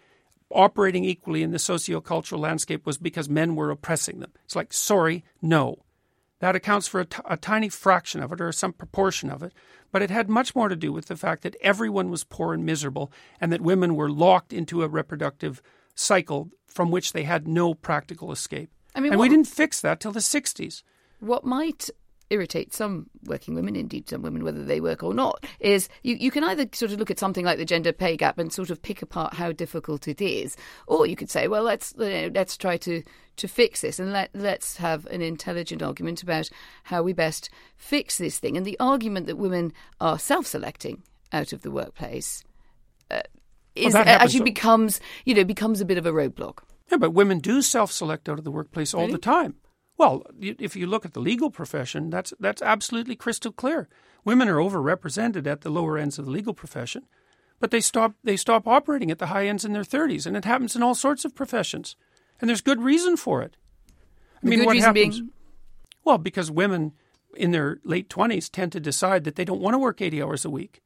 [0.51, 4.31] operating equally in the sociocultural landscape was because men were oppressing them.
[4.43, 5.79] It's like, sorry, no.
[6.39, 9.53] That accounts for a, t- a tiny fraction of it or some proportion of it,
[9.91, 12.65] but it had much more to do with the fact that everyone was poor and
[12.65, 15.61] miserable and that women were locked into a reproductive
[15.95, 18.69] cycle from which they had no practical escape.
[18.93, 20.83] I mean, and what- we didn't fix that till the 60s.
[21.19, 21.89] what might
[22.29, 26.31] irritate some working women, indeed some women, whether they work or not, is you, you
[26.31, 28.81] can either sort of look at something like the gender pay gap and sort of
[28.81, 32.57] pick apart how difficult it is, or you could say, well, let's you know, let's
[32.57, 33.03] try to
[33.37, 36.49] to fix this and let let's have an intelligent argument about
[36.83, 38.57] how we best fix this thing.
[38.57, 42.43] And the argument that women are self-selecting out of the workplace.
[43.11, 43.21] Uh,
[43.75, 46.59] is happens actually to- becomes you know becomes a bit of a roadblock.
[46.91, 49.55] Yeah, but women do self-select out of the workplace all the time.
[49.97, 53.87] Well, if you look at the legal profession, that's that's absolutely crystal clear.
[54.23, 57.05] Women are overrepresented at the lower ends of the legal profession,
[57.59, 60.45] but they stop they stop operating at the high ends in their 30s, and it
[60.45, 61.95] happens in all sorts of professions,
[62.41, 63.55] and there's good reason for it.
[64.37, 65.19] I The mean, what happens?
[65.21, 65.31] being-
[66.03, 66.91] Well, because women
[67.35, 70.45] in their late 20s tend to decide that they don't want to work 80 hours
[70.45, 70.81] a week.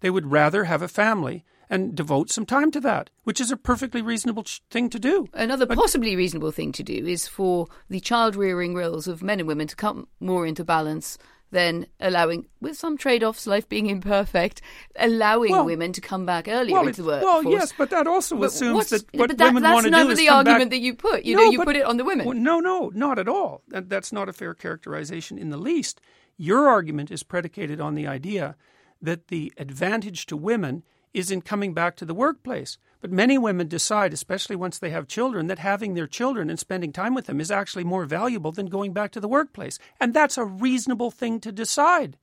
[0.00, 3.56] They would rather have a family and devote some time to that, which is a
[3.56, 5.26] perfectly reasonable ch- thing to do.
[5.32, 9.48] Another possibly reasonable thing to do is for the child rearing roles of men and
[9.48, 11.16] women to come more into balance
[11.50, 14.62] then allowing, with some trade offs, life being imperfect,
[14.96, 17.44] allowing Well- women to come back earlier Well, into the workforce.
[17.44, 19.96] well, yes, but that also But assumes that but that- women that's want to do
[19.98, 21.24] never is the argument back- that you put.
[21.26, 22.24] You No, know, you but- put it on the women.
[22.26, 23.62] Well, no, no, not at all.
[23.68, 26.00] That, that's not a fair characterization in the least.
[26.38, 28.56] Your argument is predicated on the idea
[29.02, 32.78] that the advantage to women is in coming back to the workplace.
[33.00, 36.92] But many women decide, especially once they have children, that having their children and spending
[36.92, 39.78] time with them is actually more valuable than going back to the workplace.
[40.00, 42.16] And that's a reasonable thing to decide.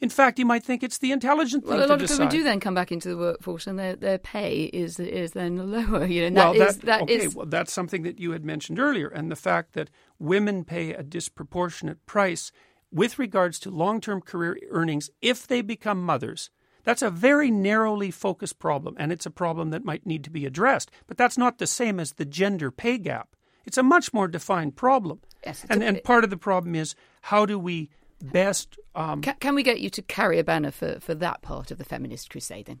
[0.00, 1.78] In fact, you might think it's the intelligent thing to do.
[1.80, 2.18] well, a lot of decide.
[2.20, 5.70] women do then come back into the workforce, and their their pay is is then
[5.70, 6.06] lower.
[6.06, 8.78] You know, well, that is that, okay, is- well, that's something that you had mentioned
[8.78, 12.50] earlier, and the fact that women pay a disproportionate price
[12.90, 16.50] with regards to long-term career earnings if they become mothers.
[16.84, 20.46] That's a very narrowly focused problem, and it's a problem that might need to be
[20.46, 20.90] addressed.
[21.06, 23.36] But that's not the same as the gender pay gap.
[23.66, 25.20] It's a much more defined problem.
[25.44, 27.90] Yes, and a- and part of the problem is how do we
[28.22, 31.70] best um, Can, can we get you to carry a banner for, for that part
[31.70, 32.80] of the feminist crusade then?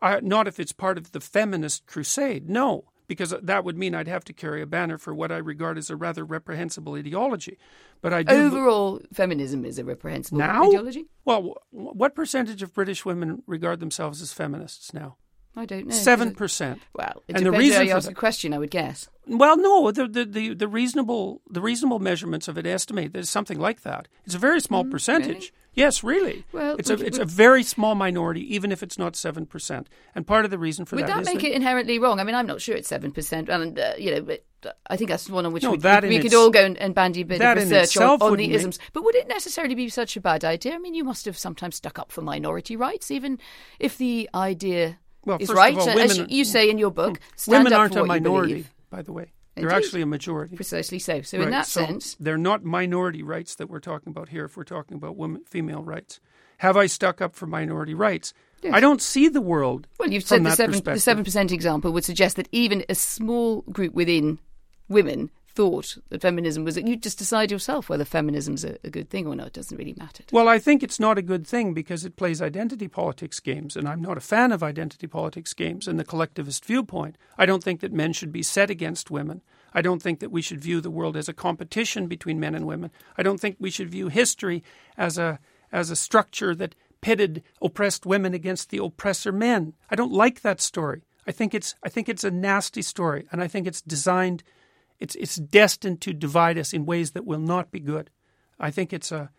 [0.00, 4.08] I, not if it's part of the feminist crusade, no, because that would mean I'd
[4.08, 7.58] have to carry a banner for what I regard as a rather reprehensible ideology.
[8.00, 10.66] But I do Overall, feminism is a reprehensible now.
[10.68, 11.06] ideology.
[11.24, 15.16] Well, wh- what percentage of British women regard themselves as feminists now?
[15.54, 15.94] I don't know.
[15.94, 16.80] Seven percent.
[16.94, 19.08] Well, it And the depends reason how you ask that- a question, I would guess.
[19.26, 23.58] Well, no, the, the the the reasonable the reasonable measurements of it estimate there's something
[23.60, 24.08] like that.
[24.24, 25.52] It's a very small mm, percentage.
[25.74, 26.44] Yes, really.
[26.52, 29.88] Well, it's a it's a very small minority, even if it's not seven percent.
[30.14, 31.02] And part of the reason for that.
[31.02, 32.20] Would that that make that- it inherently wrong?
[32.20, 35.08] I mean, I'm not sure it's seven percent, and uh, you know, uh, I think
[35.08, 37.22] that's one on which No, we, we in could its- all go and, and bandy
[37.22, 38.78] a bit of research on, on the wouldn't make- isms.
[38.92, 40.74] But would it necessarily be such a bad idea?
[40.74, 43.38] I mean, you must have sometimes stuck up for minority rights, even
[43.80, 45.74] if the idea Well, is right.
[45.76, 49.32] all, and as you say in your book, Women aren't a minority, by the way.
[49.54, 49.76] They're Indeed.
[49.76, 50.56] actually a majority.
[50.56, 51.22] Precisely so.
[51.22, 54.46] So in that so sense, they're not minority rights that we're talking about here.
[54.46, 56.20] If we're talking about women, female rights,
[56.58, 58.32] have I stuck up for minority rights?
[58.70, 59.88] I don't see the world.
[59.98, 62.94] Well, you've said the that seven the seven percent example would suggest that even a
[62.94, 64.38] small group within
[64.88, 66.74] women thought that feminism was.
[66.74, 69.48] That you just decide yourself whether feminism's a, a good thing or not.
[69.48, 70.24] It doesn't really matter.
[70.32, 73.88] Well, I think it's not a good thing because it plays identity politics games, and
[73.88, 77.16] I'm not a fan of identity politics games and the collectivist viewpoint.
[77.38, 79.42] I don't think that men should be set against women.
[79.74, 82.66] I don't think that we should view the world as a competition between men and
[82.66, 82.90] women.
[83.16, 84.62] I don't think we should view history
[84.96, 85.38] as a
[85.70, 89.72] as a structure that pitted oppressed women against the oppressor men.
[89.90, 91.02] I don't like that story.
[91.26, 94.42] I think it's I think it's a nasty story, and I think it's designed
[95.02, 98.10] it's it's destined to divide us in ways that will not be good.
[98.58, 99.30] I think it's a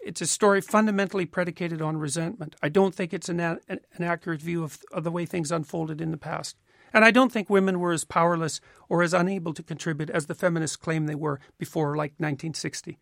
[0.00, 2.54] it's a story fundamentally predicated on resentment.
[2.62, 3.80] I don't think it's an, a- an
[4.14, 6.56] accurate view of, of the way things unfolded in the past.
[6.92, 10.34] And I don't think women were as powerless or as unable to contribute as the
[10.34, 12.98] feminists claim they were before, like 1960.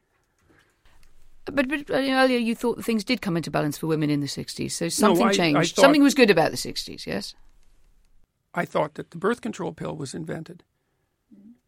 [1.46, 4.26] But, but uh, earlier you thought things did come into balance for women in the
[4.26, 5.76] 60s, so something I- I changed.
[5.76, 7.34] thought- Something was good about the 60s, yes?
[8.54, 10.64] I thought that the birth control pill was invented.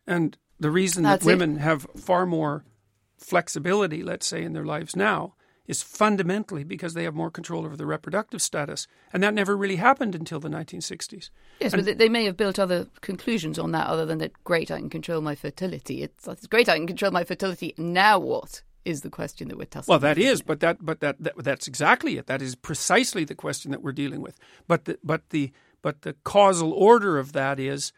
[0.07, 1.33] And the reason That's that it.
[1.35, 2.65] women have far more
[3.19, 5.35] flexibility, let's say, in their lives now
[5.67, 8.87] is fundamentally because they have more control over their reproductive status.
[9.13, 11.31] And that never really happened until the 1960s.
[11.61, 14.71] Yes, And- but they- may have built other conclusions on that other than that, great,
[14.71, 16.05] I can control my fertility.
[16.05, 17.75] It's, it's great, I can control my fertility.
[17.77, 20.47] Now what is the question that we're tussling Well, that is, it?
[20.47, 22.29] but that, but that, that, that's exactly it.
[22.29, 24.39] That is precisely the question that we're dealing with.
[24.69, 25.51] But the, but the,
[25.83, 27.93] but the causal order of that is,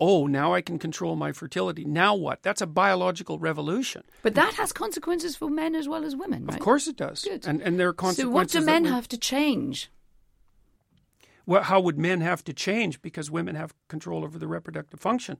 [0.00, 1.84] oh, now I can control my fertility.
[1.84, 2.42] Now what?
[2.42, 4.02] That's a biological revolution.
[4.22, 6.54] But that has consequences for men as well as women, right?
[6.54, 7.22] Of course it does.
[7.24, 7.46] Good.
[7.46, 9.90] And and there are So what do men we- have to change?
[11.46, 15.38] Well, how would men have to change because women have control over the reproductive function?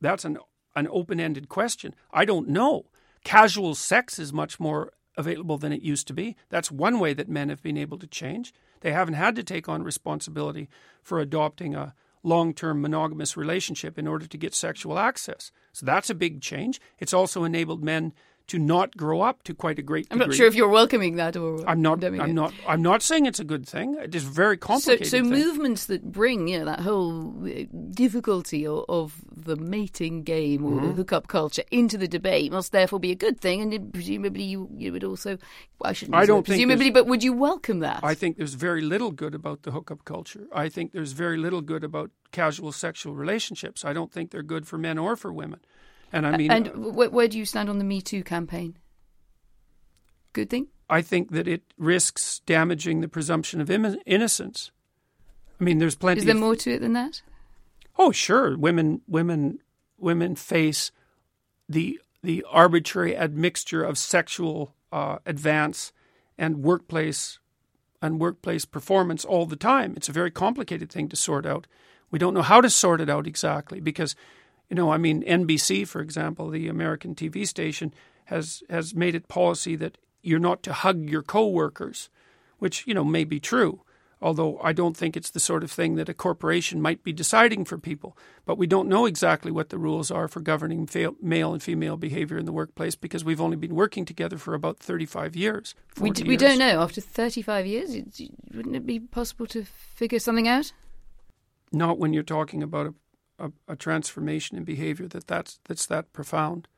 [0.00, 0.38] That's an
[0.74, 1.94] an open-ended question.
[2.12, 2.86] I don't know.
[3.24, 6.34] Casual sex is much more available than it used to be.
[6.48, 8.54] That's one way that men have been able to change.
[8.80, 10.70] They haven't had to take on responsibility
[11.02, 15.50] for adopting a long-term monogamous relationship in order to get sexual access.
[15.72, 16.80] So that's a big change.
[16.98, 18.12] It's also enabled men
[18.52, 21.38] to not grow up to quite a great I'm not sure if you're welcoming that
[21.38, 22.04] or I'm not.
[22.04, 22.34] I'm it.
[22.34, 22.52] not.
[22.68, 23.96] I'm not saying it's a good thing.
[23.98, 25.06] It is very complicated.
[25.06, 25.30] so thing.
[25.30, 30.72] movements that bring you know that whole uh, difficulty of, of the mating game or
[30.72, 30.86] Mm-hmm.
[30.88, 34.68] the hookup culture into the debate must therefore be a good thing, and presumably you,
[34.76, 35.38] you would also.
[35.82, 36.14] I shouldn't.
[36.14, 38.00] I use the word don't presumably, but would you welcome that?
[38.02, 40.46] I think there's very little good about the hookup culture.
[40.54, 43.82] I think there's very little good about casual sexual relationships.
[43.84, 45.60] I don't think they're good for men or for women.
[46.12, 46.72] And I mean, and uh,
[47.08, 48.76] where, do you stand on the Me Too campaign?
[50.32, 50.68] Good thing.
[50.90, 54.70] I think that it risks damaging the presumption of innocence.
[55.58, 56.20] I mean, there's plenty.
[56.20, 57.22] Is there of, more to it than that?
[57.98, 58.56] Oh, sure.
[58.56, 59.60] Women, women,
[59.98, 60.90] women face
[61.68, 65.92] the the arbitrary admixture of sexual uh, advance
[66.38, 67.38] and workplace
[68.00, 69.94] and workplace performance all the time.
[69.96, 71.66] It's a very complicated thing to sort out.
[72.10, 74.14] We don't know how to sort it out exactly because,
[74.72, 77.92] you know, I mean, NBC, for example, the American TV station,
[78.24, 82.08] has has made it policy that you're not to hug your coworkers,
[82.58, 83.82] which you know may be true.
[84.22, 87.66] Although I don't think it's the sort of thing that a corporation might be deciding
[87.66, 88.16] for people.
[88.46, 90.88] But we don't know exactly what the rules are for governing
[91.20, 94.78] male and female behavior in the workplace because we've only been working together for about
[94.78, 95.74] 35 years.
[96.00, 96.40] We, 40 d- we years.
[96.40, 96.80] don't know.
[96.80, 97.90] After 35 years,
[98.54, 100.72] wouldn't it be possible to figure something out?
[101.72, 102.94] Not when you're talking about a,
[103.38, 106.68] a, a transformation in behavior that that's, that's that profound.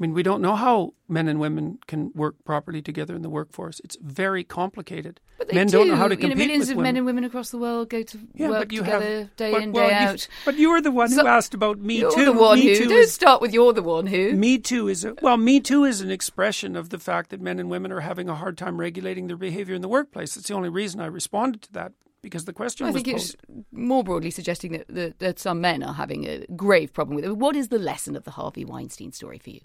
[0.00, 3.28] I mean, we don't know how men and women can work properly together in the
[3.28, 3.80] workforce.
[3.82, 5.18] It's very complicated.
[5.38, 5.78] But men do.
[5.78, 6.22] not know how to compete.
[6.22, 6.82] you know, millions with of women.
[6.84, 9.72] men and women across the world go to Yeah, work together have, day but, in,
[9.72, 10.28] well, day out.
[10.44, 12.26] But you were the one So- who asked about Me you're Too.
[12.26, 12.74] the one Me who.
[12.76, 14.34] Too Don't is, start with you're the one who.
[14.34, 17.58] Me Too is a, well, Me Too is an expression of the fact that men
[17.58, 20.36] and women are having a hard time regulating their behavior in the workplace.
[20.36, 23.34] It's the only reason I responded to that because the question I was think posed.
[23.34, 27.24] it's more broadly suggesting that, that, that some men are having a grave problem with
[27.24, 27.36] it.
[27.36, 29.60] What is the lesson of the Harvey Weinstein story for you?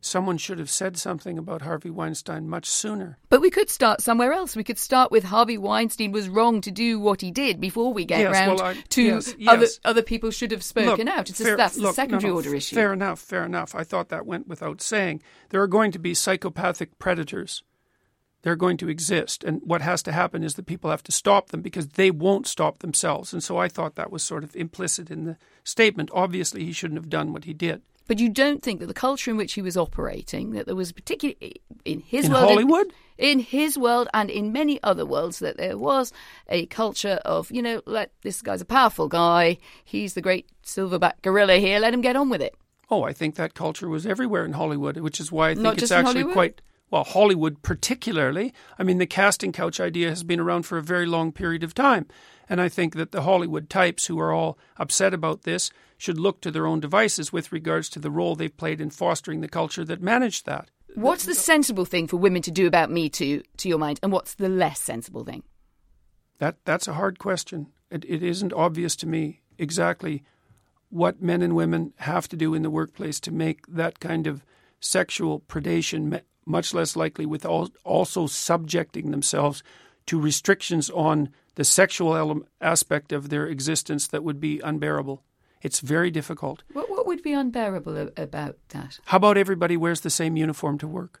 [0.00, 3.18] Someone should have said something about Harvey Weinstein much sooner.
[3.30, 4.54] But we could start somewhere else.
[4.54, 8.04] We could start with Harvey Weinstein was wrong to do what he did before we
[8.04, 11.28] get Yes, round well, I- to yes, other other people should have spoken Look, out.
[11.30, 12.76] It's fair- a, that's look, a secondary no, no, order issue.
[12.76, 13.74] Fair enough, fair enough.
[13.74, 15.20] I thought that went without saying.
[15.50, 17.64] There are going to be psychopathic predators.
[18.42, 19.42] They're going to exist.
[19.42, 22.46] And what has to happen is that people have to stop them because they won't
[22.46, 23.32] stop themselves.
[23.32, 26.10] And so I thought that was sort of implicit in the statement.
[26.12, 27.82] Obviously, he shouldn't have done what he did.
[28.06, 30.92] But you don't think that the culture in which he was operating, that there was
[30.92, 32.92] particularly in his world In world, Hollywood?
[33.18, 36.10] in, his world, and in many other worlds, that there was
[36.48, 41.20] a culture of you know, let this guy's a powerful guy, he's the great silverback
[41.20, 42.54] gorilla here, let him get on with it.
[42.90, 45.82] Oh, I think that culture was everywhere in Hollywood, which is why I think Not
[45.82, 48.52] it's actually quite well, Hollywood particularly.
[48.78, 51.74] I mean, the casting couch idea has been around for a very long period of
[51.74, 52.06] time.
[52.48, 56.40] And I think that the Hollywood types who are all upset about this should look
[56.40, 59.84] to their own devices with regards to the role they've played in fostering the culture
[59.84, 60.70] that managed that.
[60.94, 64.10] What's the sensible thing for women to do about Me Too, to your mind, and
[64.10, 65.42] what's the less sensible thing?
[66.38, 67.66] That that's a hard question.
[67.90, 70.22] It, it isn't obvious to me exactly
[70.88, 74.44] what men and women have to do in the workplace to make that kind of
[74.80, 79.62] sexual predation much less likely with also subjecting themselves
[80.06, 85.22] to restrictions on the sexual aspect of their existence that would be unbearable.
[85.60, 86.62] It's very difficult.
[86.72, 89.00] What, what would be unbearable about that?
[89.06, 91.20] How about everybody wears the same uniform to work?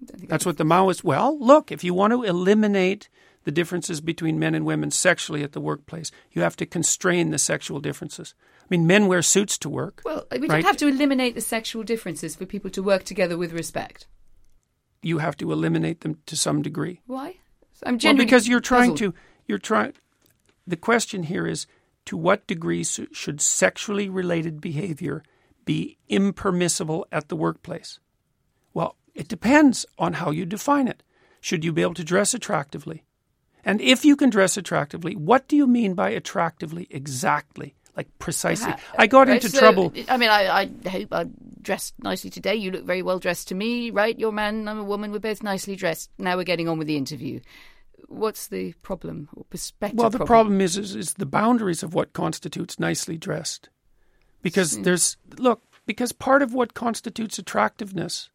[0.00, 1.04] That's what the Maoists.
[1.04, 3.08] Well, look, if you want to eliminate
[3.44, 7.38] the differences between men and women sexually at the workplace, you have to constrain the
[7.38, 8.34] sexual differences.
[8.62, 10.02] I mean, men wear suits to work.
[10.04, 10.48] Well, we right?
[10.48, 14.06] don't have to eliminate the sexual differences for people to work together with respect.
[15.06, 17.00] You have to eliminate them to some degree.
[17.06, 17.36] Why?
[17.84, 19.14] I'm genuinely well, because you're trying puzzled.
[19.14, 19.20] to.
[19.46, 19.92] You're trying.
[20.66, 21.66] The question here is:
[22.06, 25.22] to what degree should sexually related behavior
[25.64, 28.00] be impermissible at the workplace?
[28.74, 31.04] Well, it depends on how you define it.
[31.40, 33.04] Should you be able to dress attractively?
[33.64, 37.74] And if you can dress attractively, what do you mean by attractively exactly?
[37.96, 38.74] Like precisely.
[38.98, 39.92] I got Right, into so, trouble.
[40.08, 41.24] I mean, I, I hope I
[41.62, 42.54] dressed nicely today.
[42.54, 44.18] You look very well dressed to me, right?
[44.18, 45.12] You're a man, I'm a woman.
[45.12, 46.10] We're both nicely dressed.
[46.18, 47.40] Now we're getting on with the interview.
[48.08, 49.98] What's the problem or perspective?
[49.98, 53.70] Well, the problem is, is is the boundaries of what constitutes nicely dressed.
[54.42, 54.82] Because hmm.
[54.82, 58.28] there's look, because part of what constitutes attractiveness,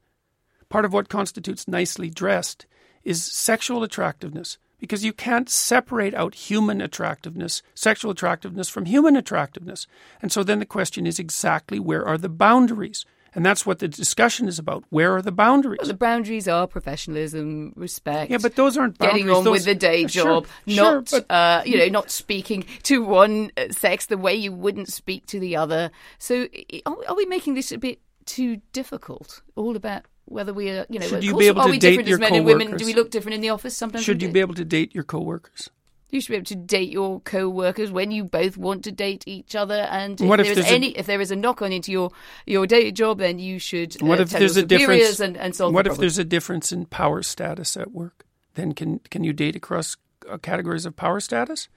[0.70, 2.66] part of what constitutes nicely dressed
[3.04, 4.58] is sexual attractiveness.
[4.82, 9.88] Because you can't separate out human attractiveness, sexual attractiveness from human attractiveness.
[10.22, 13.06] And so then the question is exactly where are the boundaries?
[13.34, 14.84] And that's what the discussion is about.
[14.90, 15.78] Where are the boundaries?
[15.82, 18.30] Well, the boundaries are professionalism, respect.
[18.32, 19.24] Yeah, but those aren't boundaries.
[19.24, 22.66] Getting on Those- with the day job, sure, not but- uh, you know, not speaking
[22.84, 25.92] to one uh, sex the way you wouldn't speak to the other.
[26.18, 26.48] So,
[26.86, 29.42] are we making this a bit too difficult?
[29.56, 32.16] All about whether we are, you know, Should you be able to date different your
[32.18, 32.78] as men and women?
[32.78, 33.76] Do we look different in the office?
[33.76, 34.34] Sometimes Should you do.
[34.34, 35.70] be able to date your coworkers?
[36.10, 39.56] You should be able to date your co-workers when you both want to date each
[39.56, 41.72] other, and if if there is there's a- any, if there is a knock on
[41.72, 42.12] into your
[42.46, 45.22] your day job, then you should uh, What if there's a difference?
[45.22, 48.26] and, and solve what the if there's a difference in power status at work?
[48.56, 49.96] Then can can you date across
[50.30, 51.70] uh, categories of power status?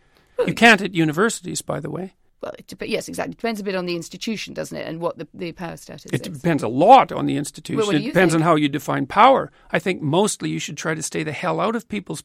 [0.44, 2.14] You can't at universities, by the way.
[2.44, 3.32] Well, it dep- yes, exactly.
[3.32, 6.04] It Depends a bit on the institution, doesn't it, and what the, the power status
[6.06, 6.20] It is.
[6.20, 7.78] It depends a lot on the institution.
[7.78, 8.42] Well, it depends think?
[8.42, 9.50] on how you define power.
[9.70, 12.22] I think mostly you should try to stay the hell out of people's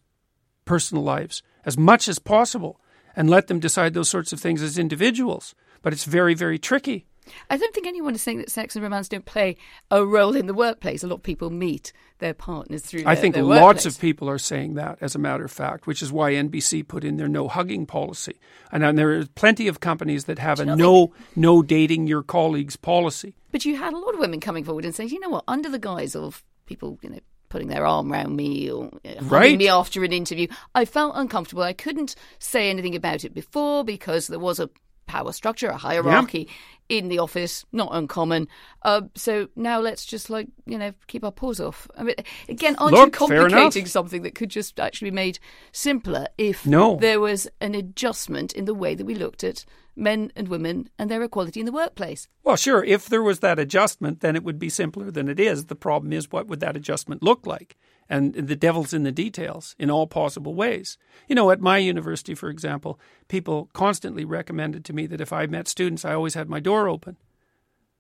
[0.66, 2.82] personal lives as much as possible
[3.16, 5.56] and let them decide those sorts of things as individuals.
[5.82, 7.06] But it's very, very tricky.
[7.50, 9.58] I don't think anyone is saying that sex and romance don't play
[9.92, 11.04] a role in the workplace.
[11.04, 13.04] A lot of people meet their partners through.
[13.06, 13.86] I think their lots workplace.
[13.96, 17.04] of people are saying that, as a matter of fact, which is why NBC put
[17.04, 18.40] in their no hugging policy.
[18.72, 22.76] And, and there are plenty of companies that have a no no dating your colleagues
[22.76, 23.36] policy.
[23.52, 25.70] But you had a lot of women coming forward and saying, you know what, under
[25.70, 27.20] the guise of people, you know,
[27.50, 29.58] putting their arm around me or uh, hugging Right.
[29.58, 31.64] me after an interview, I felt uncomfortable.
[31.64, 34.70] I couldn't say anything about it before because there was a
[35.10, 36.48] power structure, a hierarchy
[36.88, 38.48] in the office, not uncommon.
[38.84, 41.88] Uh, so now let's just like you know keep our paws off.
[41.98, 42.16] I mean,
[42.48, 45.40] again, aren't Look, you complicating something that could just actually be made
[45.72, 46.98] simpler if No.
[46.98, 51.10] there was an adjustment in the way that we looked at men and women and
[51.10, 52.28] their equality in the workplace?
[52.44, 55.66] Well, sure, if there was that adjustment, then it would be simpler than it is.
[55.66, 57.76] The problem is, what would that adjustment look like?
[58.10, 60.98] And the devil's in the details in all possible ways.
[61.28, 65.46] You know, at my university, for example, people constantly recommended to me that if I
[65.46, 67.18] met students, I always had my door open.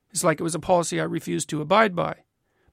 [0.10, 2.16] It's like it was a policy I refused to abide by.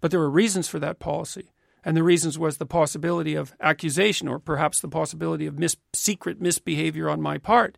[0.01, 1.53] But there were reasons for that policy.
[1.85, 6.41] And the reasons was the possibility of accusation or perhaps the possibility of mis- secret
[6.41, 7.77] misbehavior on my part.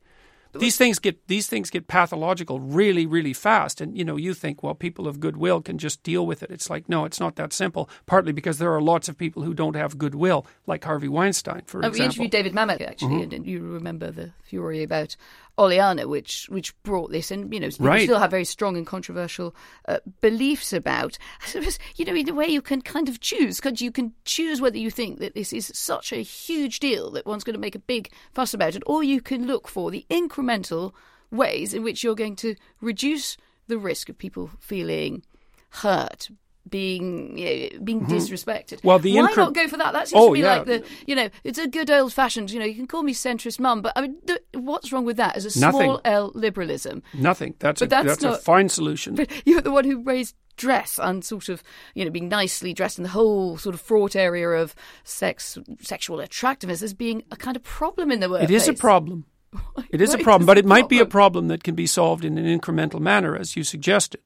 [0.54, 3.80] These things get these things get pathological really, really fast.
[3.80, 6.50] And you know, you think, well, people of goodwill can just deal with it.
[6.50, 7.88] It's like, no, it's not that simple.
[8.06, 11.84] Partly because there are lots of people who don't have goodwill, like Harvey Weinstein, for
[11.84, 13.34] Oh, we interviewed David Mamet actually, Mm-hmm.
[13.34, 15.16] and you remember the fury about
[15.58, 18.02] Oleanna, which which brought this, and you know, Right.
[18.04, 19.54] still have very strong and controversial
[19.88, 21.18] uh, beliefs about.
[21.42, 23.60] I suppose, you know, in a way, you can kind of choose.
[23.60, 27.26] Because you can choose whether you think that this is such a huge deal that
[27.26, 30.06] one's going to make a big fuss about it, or you can look for the
[30.08, 30.92] incremental
[31.30, 33.36] ways in which you're going to reduce
[33.66, 35.22] the risk of people feeling
[35.70, 36.30] hurt,
[36.70, 38.78] being you know, being disrespected.
[38.78, 38.88] Mm-hmm.
[38.88, 39.92] Well, the why incre- not go for that?
[39.92, 40.56] That seems Oh, to be yeah.
[40.56, 43.14] like the you know it's a good old fashioned you know you can call me
[43.14, 45.36] centrist mum, but I mean the, what's wrong with that?
[45.36, 45.80] As a Nothing.
[45.80, 47.54] small L liberalism, Nothing.
[47.58, 49.14] That's, But a, that's that's a fine solution.
[49.14, 51.62] but you're the one who raised dress and sort of
[51.94, 56.18] you know being nicely dressed in the whole sort of fraught area of sex sexual
[56.20, 58.62] attractiveness as being a kind of problem in the It workplace.
[58.62, 59.24] is a problem.
[59.90, 62.22] It is a problem, but it it might be a problem that can be solved
[62.24, 64.20] in an incremental manner, as you suggested.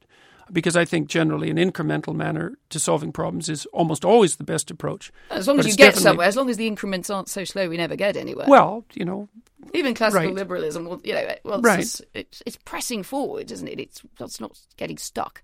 [0.53, 4.69] Because I think generally an incremental manner to solving problems is almost always the best
[4.71, 5.11] approach.
[5.31, 7.67] As long But as you get somewhere, as long as the increments aren't so slow,
[7.67, 8.45] we never get anywhere.
[8.47, 9.27] Well, you know,
[9.73, 10.35] even classical right.
[10.35, 11.79] liberalism, well, you know, well, it's, Right.
[11.79, 13.79] just- it's, it's pressing forward, isn't it?
[13.79, 15.43] It's it's not getting stuck.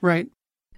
[0.00, 0.28] right.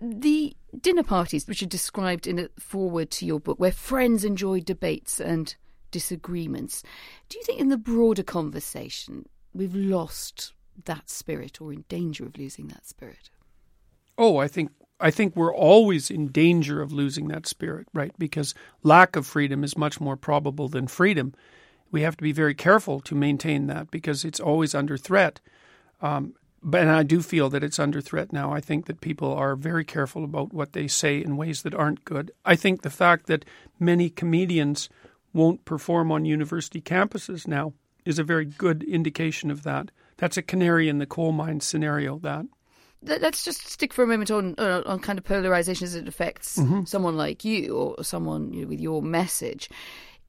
[0.05, 4.59] The dinner parties, which are described in a foreword to your book, where friends enjoy
[4.59, 5.55] debates and
[5.93, 6.83] disagreements,
[7.29, 10.55] do you think in the broader conversation we've lost
[10.87, 13.31] that spirit or in danger of losing that spirit?
[14.19, 18.13] Oh, I think I think we're always in danger of losing that spirit, right?
[18.19, 18.55] Because
[18.85, 21.35] lack of freedom is much more probable than freedom.
[21.91, 25.41] We have to be very careful to maintain that because it's always under threat.
[26.01, 28.53] Um, but and I do feel that it's under threat now.
[28.53, 32.05] I think that people are very careful about what they say in ways that aren't
[32.05, 32.31] good.
[32.45, 33.45] I think the fact that
[33.81, 34.89] many comedians
[35.33, 37.73] won't perform on university campuses now
[38.05, 39.91] is a very good indication of that.
[40.19, 42.19] That's a canary in the coal mine scenario.
[42.19, 42.47] That
[43.05, 46.59] Let's just stick for a moment on uh, on kind of polarization as it affects
[46.85, 49.69] someone like you or someone you know, with your message.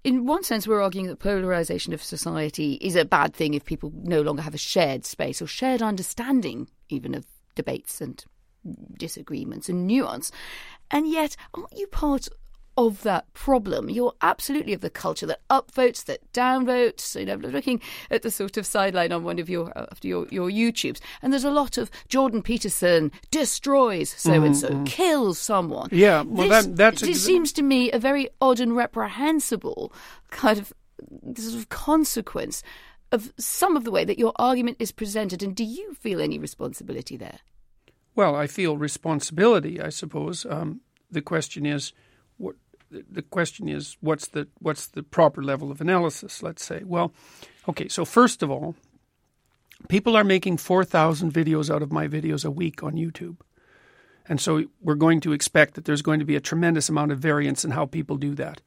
[0.03, 3.93] In one sense, we're arguing that polarization of society is a bad thing if people
[3.95, 8.25] no longer have a shared space or shared understanding, even of debates and
[8.97, 10.31] disagreements and nuance.
[10.91, 12.27] And yet, aren't you part
[12.77, 13.89] of that problem?
[13.89, 17.19] You're absolutely of the culture that upvotes, that downvotes.
[17.19, 20.49] You know, looking at the sort of sideline on one of your after your, your
[20.49, 25.87] YouTubes, and there's a lot of Jordan Peterson destroys so and so, kills someone.
[25.87, 29.93] Mm-hmm, Yeah, well, this, that- that's exa- seems to me a very odd and reprehensible
[30.31, 30.73] kind of
[31.37, 32.63] sort of consequence
[33.11, 35.43] of some of the way that your argument is presented.
[35.43, 37.39] And do you feel any responsibility there?
[38.15, 39.81] Well, I feel responsibility.
[39.81, 41.93] I suppose um, the question is,
[43.09, 46.43] the question is, what's the what's the proper level of analysis?
[46.43, 46.83] Let's say.
[46.83, 47.13] Well,
[47.67, 47.87] okay.
[47.87, 48.75] So first of all,
[49.87, 53.37] people are making four thousand videos out of my videos a week on YouTube,
[54.27, 57.19] and so we're going to expect that there's going to be a tremendous amount of
[57.19, 58.61] variance in how people do that.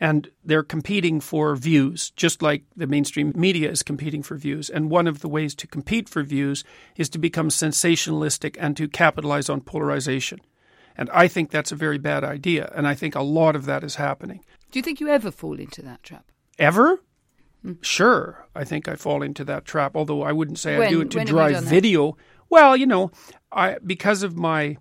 [0.00, 4.68] And they're competing for views, just like the mainstream media is competing for views.
[4.68, 6.64] And one of the ways to compete for views
[6.96, 10.40] is to become sensationalistic and to capitalize on polarization.
[10.96, 12.70] And I think that's a very bad idea.
[12.74, 14.44] And I think a lot of that is happening.
[14.70, 16.30] Do you think you ever fall into that trap?
[16.58, 17.00] Ever?
[17.62, 17.74] Hmm.
[17.80, 19.96] Sure, I think I fall into that trap.
[19.96, 21.70] Although I wouldn't say I do it to when drive done that?
[21.70, 22.16] video.
[22.50, 23.10] Well, you know,
[23.52, 24.78] I because of my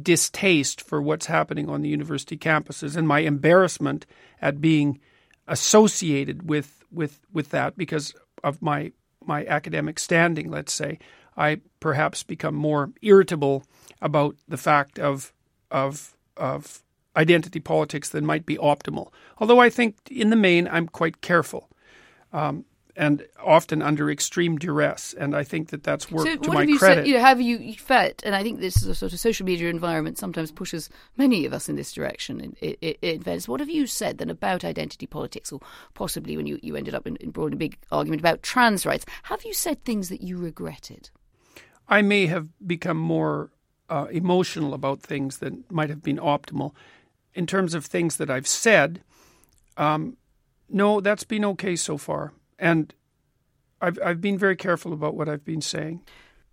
[0.00, 4.06] distaste for what's happening on the university campuses and my embarrassment
[4.40, 5.00] at being
[5.48, 8.14] associated with with with that because
[8.44, 8.92] of my
[9.24, 10.98] my academic standing, let's say,
[11.36, 13.64] I perhaps become more irritable
[14.00, 15.32] about the fact of
[15.70, 16.82] of of
[17.16, 19.12] identity politics than might be optimal.
[19.38, 21.68] Although I think in the main I'm quite careful.
[22.32, 22.64] Um,
[22.96, 26.68] and often under extreme duress, and I think that that's worked so to my have
[26.68, 27.00] you credit.
[27.02, 27.06] said?
[27.06, 28.22] You know, have you, felt?
[28.24, 31.52] And I think this is a sort of social media environment sometimes pushes many of
[31.52, 32.40] us in this direction.
[32.40, 35.60] In, in, in fairness, what have you said then about identity politics, or
[35.94, 39.06] possibly when you, you ended up in, in broad and big argument about trans rights?
[39.24, 41.10] Have you said things that you regretted?
[41.92, 43.50] I may have become more
[43.90, 46.72] uh, emotional about things that might have been optimal.
[47.34, 49.02] In terms of things that I've said,
[49.76, 50.16] um,
[50.70, 52.94] no, that's been okay so far, and
[53.82, 56.00] I've I've been very careful about what I've been saying.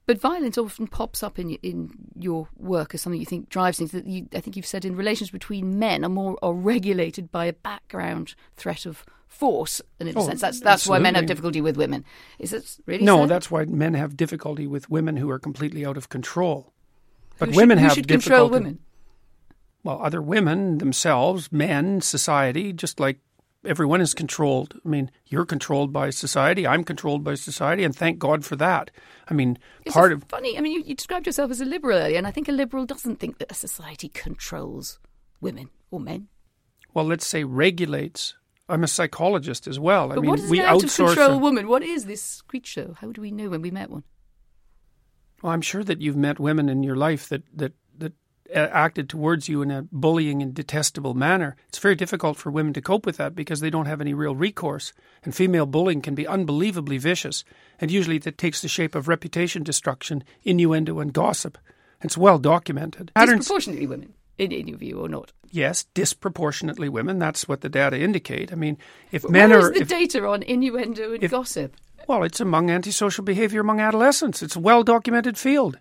[0.10, 3.91] But violence often pops up in in your work as something you think drives things.
[3.91, 7.45] That you, I think you've said in relations between men are more are regulated by
[7.45, 11.28] a background threat of force, and in a Oh, sense, that's that's why men have
[11.28, 12.03] difficulty with women.
[12.39, 13.03] Is it really?
[13.05, 13.28] No, so?
[13.28, 16.74] that's why men have difficulty with women who are completely out of control.
[17.38, 18.30] But Who should- women who have should difficulty.
[18.32, 18.80] control women.
[19.84, 23.20] Well, other women themselves, men, society, just like
[23.66, 24.80] everyone is controlled.
[24.86, 26.66] I mean, you're controlled by society.
[26.68, 28.91] I'm controlled by society, and thank God for that.
[29.28, 30.57] I mean, It's part of funny.
[30.57, 32.86] I mean, you, you described yourself as a liberal earlier, and I think a liberal
[32.86, 34.99] doesn't think that a society controls
[35.41, 36.28] women or men.
[36.93, 38.36] well, let's say regulates.
[38.68, 40.12] I'm a psychologist as well.
[40.12, 41.07] I mean, what is we out outsource.
[41.16, 41.68] control a- woman?
[41.68, 42.93] What is this creature?
[43.01, 44.03] How do we know when we met one?
[45.41, 47.74] Well, I'm sure that you've met women in your life that that
[48.56, 51.56] Uh, acted towards you in a bullying and detestable manner.
[51.68, 54.34] It's very difficult for women to cope with that because they don't have any real
[54.34, 54.91] recourse.
[55.24, 57.43] And female bullying can be unbelievably vicious,
[57.80, 61.60] and usually that takes the shape of reputation destruction, innuendo, and gossip.
[62.02, 63.12] It's well documented.
[63.16, 65.32] Disproportionately women, in, your view, or not?
[65.52, 67.20] Yes, disproportionately women.
[67.20, 68.52] That's what the data indicate.
[68.52, 68.78] I mean,
[69.12, 71.76] if But men where are is the if- data on innuendo and if- gossip?
[72.08, 74.41] Well, it's among antisocial behavior among adolescents.
[74.41, 75.78] It's a well documented field.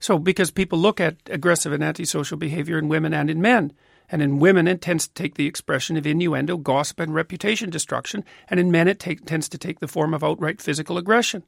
[0.00, 3.72] So, because people look at aggressive and antisocial behavior in women and in men.
[4.10, 8.24] And in women, it tends to take the expression of innuendo, gossip, and reputation destruction.
[8.48, 11.42] And in men, it take, tends to take the form of outright physical aggression.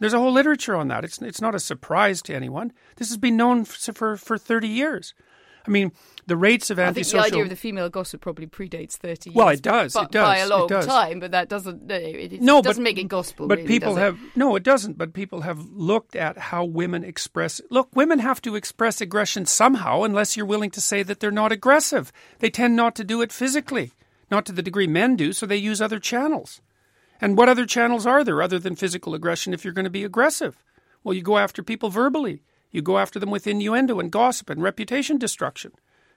[0.00, 1.04] There's a whole literature on that.
[1.04, 2.72] It's, it's not a surprise to anyone.
[2.96, 5.14] This has been known for, for, for 30 years.
[5.66, 5.92] I mean,
[6.26, 9.36] the rates of I think the idea of the female gossip probably predates 30 years.
[9.36, 12.40] Well, it does, bu- it does, By a long time, but that doesn't, it, it
[12.40, 13.46] no, doesn't but, make it gospel.
[13.46, 14.98] But really, people have no, it doesn't.
[14.98, 17.60] But people have looked at how women express.
[17.70, 21.52] Look, women have to express aggression somehow, unless you're willing to say that they're not
[21.52, 22.12] aggressive.
[22.38, 23.92] They tend not to do it physically,
[24.30, 25.32] not to the degree men do.
[25.32, 26.60] So they use other channels.
[27.20, 29.54] And what other channels are there other than physical aggression?
[29.54, 30.62] If you're going to be aggressive,
[31.02, 32.42] well, you go after people verbally.
[32.74, 35.70] You go after them with innuendo and gossip and reputation destruction,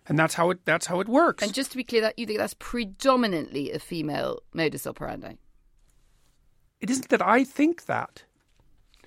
[0.08, 0.66] and that's how it.
[0.66, 1.43] That's how it works.
[1.43, 5.36] And just to be clear, that you think that's predominantly a female modus operandi?
[6.80, 8.24] it isn't that I think that.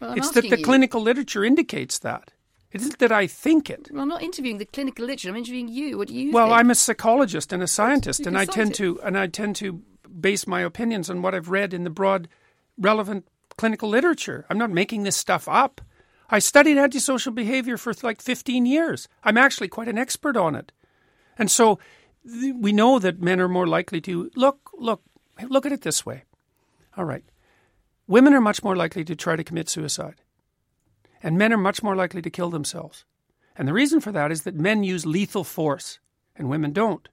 [0.01, 0.65] Well, it's that the you.
[0.65, 2.33] clinical literature indicates that.
[2.73, 3.89] It isn't that I think it.
[3.93, 5.29] Well, I'm not interviewing the clinical literature.
[5.29, 5.99] I'm interviewing you.
[5.99, 6.59] What do you Well, think?
[6.59, 9.83] I'm a psychologist and a scientist, you and I tend to and I tend to
[10.21, 12.29] base my opinions on what I've read in the broad,
[12.79, 13.27] relevant
[13.57, 14.47] clinical literature.
[14.49, 15.81] I'm not making this stuff up.
[16.31, 19.09] I studied antisocial behavior for like 15 years.
[19.25, 20.73] I'm actually quite an expert on it,
[21.39, 21.79] and so
[22.25, 24.71] we know that men are more likely to look.
[24.75, 25.03] Look,
[25.49, 26.25] look at it this way.
[26.97, 27.25] All right,
[28.07, 30.23] women are much more likely to try to commit suicide,
[31.23, 33.05] and men are much more likely to kill themselves.
[33.57, 35.99] And the reason for that is that men use lethal force
[36.37, 37.09] and women don't.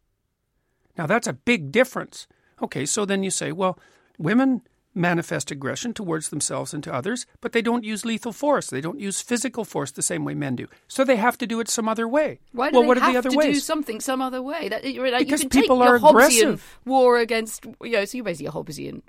[0.97, 2.27] Now, that's a big difference.
[2.61, 3.77] Okay, so then you say, well,
[4.17, 4.61] women
[4.97, 8.67] manifest aggression towards themselves and to others, but they don't use lethal force.
[8.69, 10.67] They don't use physical force the same way men do.
[10.87, 12.39] So they have to do it some other way.
[12.51, 13.55] Why do well, they what have are the other to ways?
[13.55, 14.69] do something some other way?
[14.69, 16.79] That, like, Because you can people take are your Hobbesian aggressive.
[16.85, 19.01] war against, you know, so you're basically a Hobbesian.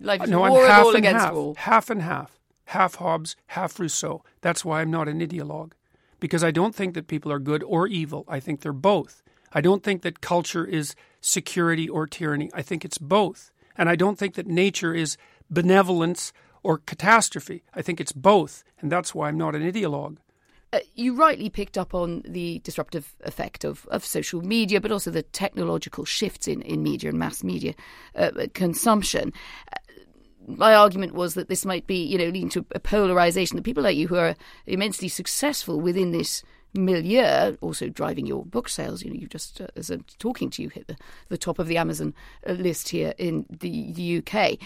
[0.00, 1.32] Life is no, war I'm half and against half.
[1.34, 1.54] all.
[1.54, 2.38] Half and half.
[2.66, 4.24] Half Hobbes, half Rousseau.
[4.40, 5.72] That's why I'm not an ideologue.
[6.20, 8.24] Because I don't think that people are good or evil.
[8.28, 9.22] I think they're both.
[9.52, 12.50] I don't think that culture is security or tyranny.
[12.54, 13.51] I think it's both.
[13.76, 15.16] And I don't think that nature is
[15.50, 17.62] benevolence or catastrophe.
[17.74, 18.64] I think it's both.
[18.80, 20.18] And that's why I'm not an ideologue.
[20.74, 25.10] Uh, you rightly picked up on the disruptive effect of, of social media, but also
[25.10, 27.74] the technological shifts in, in media and mass media
[28.16, 29.34] uh, consumption.
[29.70, 29.76] Uh,
[30.46, 33.56] my argument was that this might be, you know, leading to a polarization.
[33.56, 34.34] That people like you who are
[34.66, 36.42] immensely successful within this
[36.74, 39.02] milieu, also driving your book sales.
[39.02, 40.96] You know, you just, uh, as I'm talking to you, hit the,
[41.28, 42.14] the top of the Amazon
[42.46, 44.58] uh, list here in the, the UK.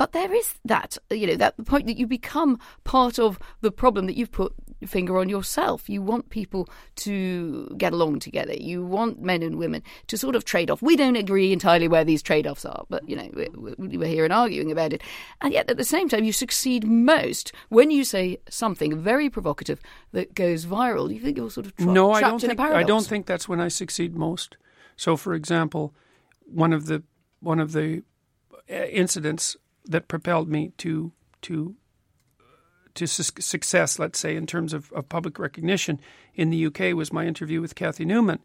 [0.00, 4.06] But there is that, you know, that point that you become part of the problem
[4.06, 5.90] that you've put your finger on yourself.
[5.90, 6.70] You want people
[7.04, 8.54] to get along together.
[8.54, 10.80] You want men and women to sort of trade off.
[10.80, 14.08] We don't agree entirely where these trade offs are, but, you know, we- we- we're
[14.08, 15.02] here and arguing about it.
[15.42, 19.82] And yet at the same time, you succeed most when you say something very provocative
[20.12, 21.12] that goes viral.
[21.12, 22.58] You think you're sort of tra- no, I don't in think.
[22.60, 24.56] I don't think that's when I succeed most.
[24.96, 25.94] So, for example,
[26.46, 27.02] one of the
[27.40, 28.02] one of the
[28.70, 29.58] uh, incidents
[29.90, 31.12] that propelled me to
[31.42, 31.74] to
[32.94, 36.00] to su- success, let's say, in terms of, of public recognition
[36.34, 38.40] in the UK was my interview with Cathy Newman.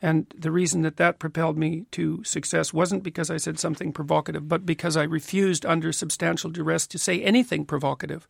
[0.00, 4.48] And the reason that that propelled me to success wasn't because I said something provocative,
[4.48, 8.28] but because I refused under substantial duress to say anything provocative.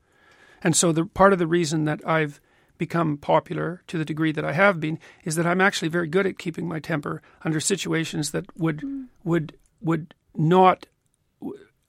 [0.63, 2.41] And so the part of the reason that I've
[2.79, 6.27] become popular to the degree that I have been is that I'm actually very good
[6.27, 9.07] at keeping my temper under situations that would mm.
[9.25, 10.87] would would not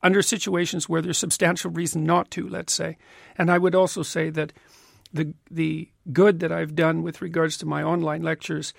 [0.02, 2.97] under situations where there's substantial reason not to, let's say.
[3.38, 4.54] And I would also say that
[5.12, 8.74] the the good that I've done with regards to my online lectures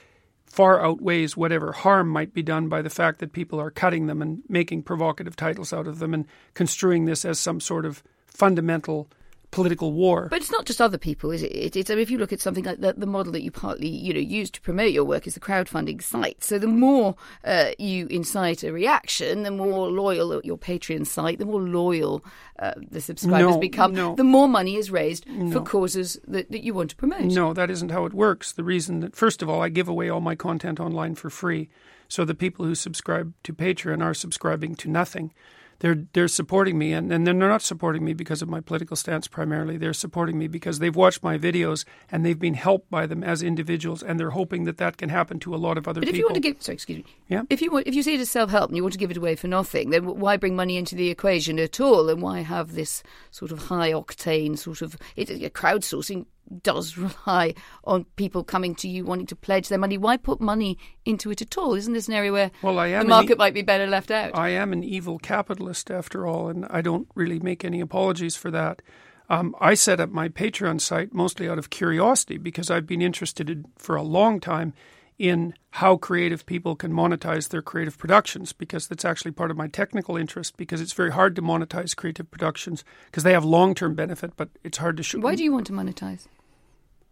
[0.46, 4.20] far outweighs whatever harm might be done by the fact that people are cutting them
[4.20, 9.08] and making provocative titles out of them and construing this as some sort of fundamental
[9.50, 10.28] political war.
[10.30, 11.52] But it's not just other people, is it?
[11.52, 13.50] it it's, I mean, if you look at something like the, the model that you
[13.50, 16.44] partly, you know, use to promote your work is the crowdfunding site.
[16.44, 21.46] So the more uh, you incite a reaction, the more loyal your Patreon site, the
[21.46, 22.24] more loyal
[22.58, 24.14] uh, the subscribers No, become, no.
[24.14, 27.22] the more money is raised for causes that, that you want to promote.
[27.22, 28.52] No, that isn't how it works.
[28.52, 31.68] The reason that, first of all, I give away all my content online for free.
[32.08, 35.32] So the people who subscribe to Patreon are subscribing to nothing.
[35.80, 39.26] They're, they're supporting me, and, and they're not supporting me because of my political stance
[39.26, 39.76] primarily.
[39.76, 43.42] They're supporting me because they've watched my videos and they've been helped by them as
[43.42, 46.06] individuals, and they're hoping that that can happen to a lot of other people.
[46.06, 46.18] But if people.
[46.18, 47.04] you want to give, sorry, excuse me.
[47.28, 47.42] Yeah.
[47.50, 49.10] If you want, if you see it as self help and you want to give
[49.10, 52.08] it away for nothing, then why bring money into the equation at all?
[52.10, 56.26] And why have this sort of high octane sort of it, crowdsourcing?
[56.62, 56.96] Does
[57.26, 59.98] rely on people coming to you wanting to pledge their money.
[59.98, 61.74] Why put money into it at all?
[61.74, 64.10] Isn't this an area where well, I am the market e- might be better left
[64.10, 64.36] out?
[64.36, 68.50] I am an evil capitalist after all, and I don't really make any apologies for
[68.50, 68.82] that.
[69.28, 73.48] Um, I set up my Patreon site mostly out of curiosity because I've been interested
[73.48, 74.74] in, for a long time
[75.20, 79.68] in how creative people can monetize their creative productions because that's actually part of my
[79.68, 84.32] technical interest because it's very hard to monetize creative productions because they have long-term benefit
[84.36, 86.26] but it's hard to show Why do you want to monetize?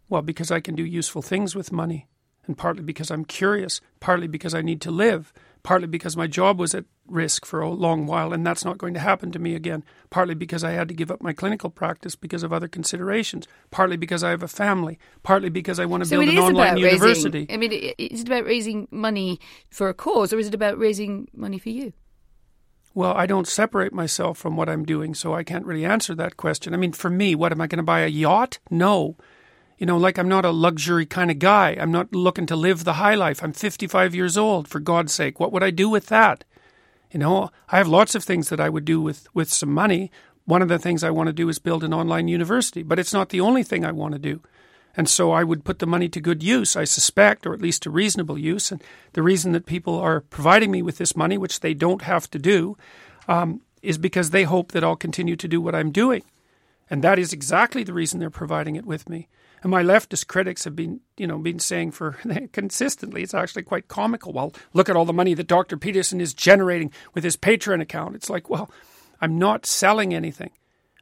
[0.08, 2.06] Well, because I can do useful things with money
[2.46, 6.58] and partly because I'm curious, partly because I need to live, partly because my job
[6.58, 9.54] was at risk for a long while and that's not going to happen to me
[9.54, 13.46] again, partly because I had to give up my clinical practice because of other considerations,
[13.70, 16.68] partly because I have a family, partly because I want to So build an online
[16.68, 17.40] about university.
[17.40, 17.54] raising.
[17.54, 19.38] I mean, is it about raising money
[19.68, 21.92] for a cause, or is it about raising money for you?
[22.94, 26.36] Well, I don't separate myself from what I'm doing, so I can't really answer that
[26.38, 26.72] question.
[26.72, 28.58] I mean, for me, what am I going to buy a yacht?
[28.70, 29.16] No.
[29.78, 31.76] You know, like I'm not a luxury kind of guy.
[31.80, 33.42] I'm not looking to live the high life.
[33.42, 35.38] I'm 55 years old, for God's sake.
[35.38, 36.44] What would I do with that?
[37.12, 40.10] You know, I have lots of things that I would do with, with some money.
[40.44, 43.12] One of the things I want to do is build an online university, but it's
[43.12, 44.40] not the only thing I want to do.
[44.96, 47.82] And so I would put the money to good use, I suspect, or at least
[47.84, 48.72] to reasonable use.
[48.72, 52.28] And the reason that people are providing me with this money, which they don't have
[52.30, 52.76] to do,
[53.28, 56.24] um, is because they hope that I'll continue to do what I'm doing.
[56.90, 59.28] And that is exactly the reason they're providing it with me.
[59.62, 62.12] And my leftist critics have been, you know, been saying for
[62.52, 64.32] consistently, it's actually quite comical.
[64.32, 65.76] Well, look at all the money that Dr.
[65.76, 68.14] Peterson is generating with his Patreon account.
[68.14, 68.70] It's like, well,
[69.20, 70.50] I'm not selling anything.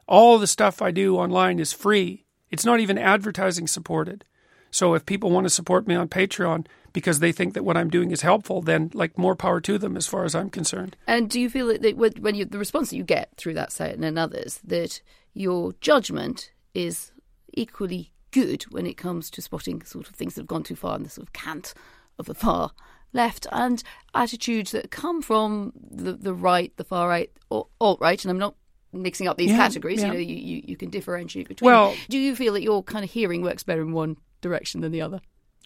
[0.07, 2.25] All the stuff I do online is free.
[2.49, 4.23] It's not even advertising supported.
[4.71, 7.89] So if people want to support me on Patreon because they think that what I'm
[7.89, 10.95] doing is helpful, then like more power to them as far as I'm concerned.
[11.05, 13.97] And do you feel that, when you the response that you get through that site
[13.97, 15.01] and others that
[15.33, 17.11] your judgment is
[17.53, 20.95] equally good when it comes to spotting sort of things that have gone too far
[20.95, 21.73] in the sort of cant
[22.19, 22.71] of the far
[23.13, 28.23] left and attitudes that come from the the right, the far right, or alt right,
[28.23, 28.55] and I'm not
[28.93, 30.01] mixing up these Yeah, categories.
[30.01, 30.07] yeah.
[30.07, 31.65] You know, you, you, you can differentiate between.
[31.71, 31.99] Well- them.
[32.09, 35.01] do you feel that your kind of hearing works better in one direction than the
[35.01, 35.21] other?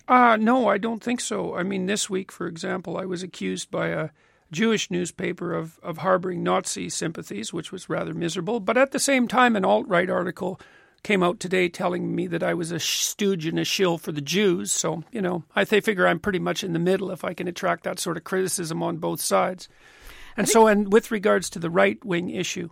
[0.08, 1.56] Uh, no, I don't think so.
[1.56, 4.10] I mean, this week, for example, I was accused by a
[4.52, 8.60] Jewish newspaper of, of harboring Nazi sympathies, which was rather miserable.
[8.60, 10.60] But at the same time, an alt right article
[11.04, 14.22] came out today telling me that I was a stooge and a shill for the
[14.22, 14.72] Jews.
[14.72, 17.48] So, you know, I they figure I'm pretty much in the middle if I can
[17.48, 19.68] attract that sort of criticism on both sides.
[20.38, 22.70] And so, and with regards to the right wing issue,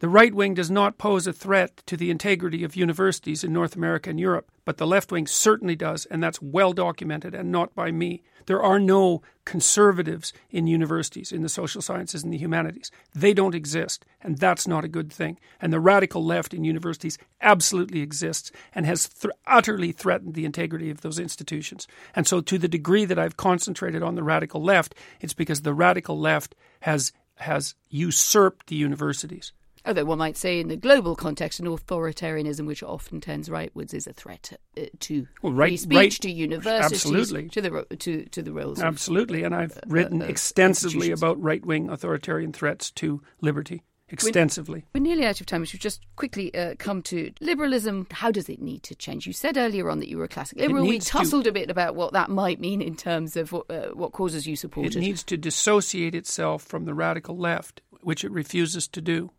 [0.00, 3.76] the right wing does not pose a threat to the integrity of universities in North
[3.76, 7.74] America and Europe, but the left wing certainly does, and that's well documented and not
[7.74, 8.22] by me.
[8.46, 12.90] There are no conservatives in universities, in the social sciences and the humanities.
[13.14, 15.38] They don't exist, and that's not a good thing.
[15.60, 20.90] And the radical left in universities absolutely exists and has th- utterly threatened the integrity
[20.90, 21.86] of those institutions.
[22.14, 25.74] And so, to the degree that I've concentrated on the radical left, it's because the
[25.74, 29.52] radical left has has usurped the universities.
[29.86, 34.06] Although one might say, in the global context, an authoritarianism which often tends rightwards is
[34.06, 37.48] a threat uh, to Well, right- free speech, right- to universities, absolutely.
[37.50, 38.78] to the to to the roles.
[38.78, 43.82] of- Absolutely, and I've uh, written uh, extensively about right wing authoritarian threats to liberty.
[44.10, 44.84] Extensively.
[44.94, 45.62] We're nearly out of time.
[45.62, 48.06] We should just quickly uh, come to liberalism.
[48.10, 49.26] How does it need to change?
[49.26, 50.84] You said earlier on that you were a classic liberal.
[50.84, 53.68] We needs to- tussled a bit about what that might mean in terms of what,
[53.70, 58.24] uh, what causes you support It needs to dissociate itself from the radical left, which
[58.24, 59.30] it refuses to do.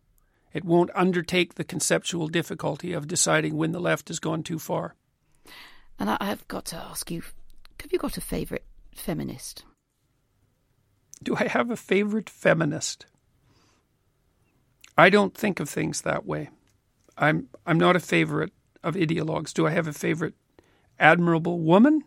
[0.52, 4.94] It won't undertake the conceptual difficulty of deciding when the left has gone too far.
[5.98, 7.22] and I, I've got to ask you:
[7.82, 9.64] Have you got a favourite feminist?
[11.22, 13.06] Do I have a favorite feminist?
[14.98, 16.50] I don't think of things that way.
[17.18, 19.52] I'm I'm not a favorite of ideologues.
[19.52, 20.34] Do I have a favorite
[20.98, 22.02] admirable woman?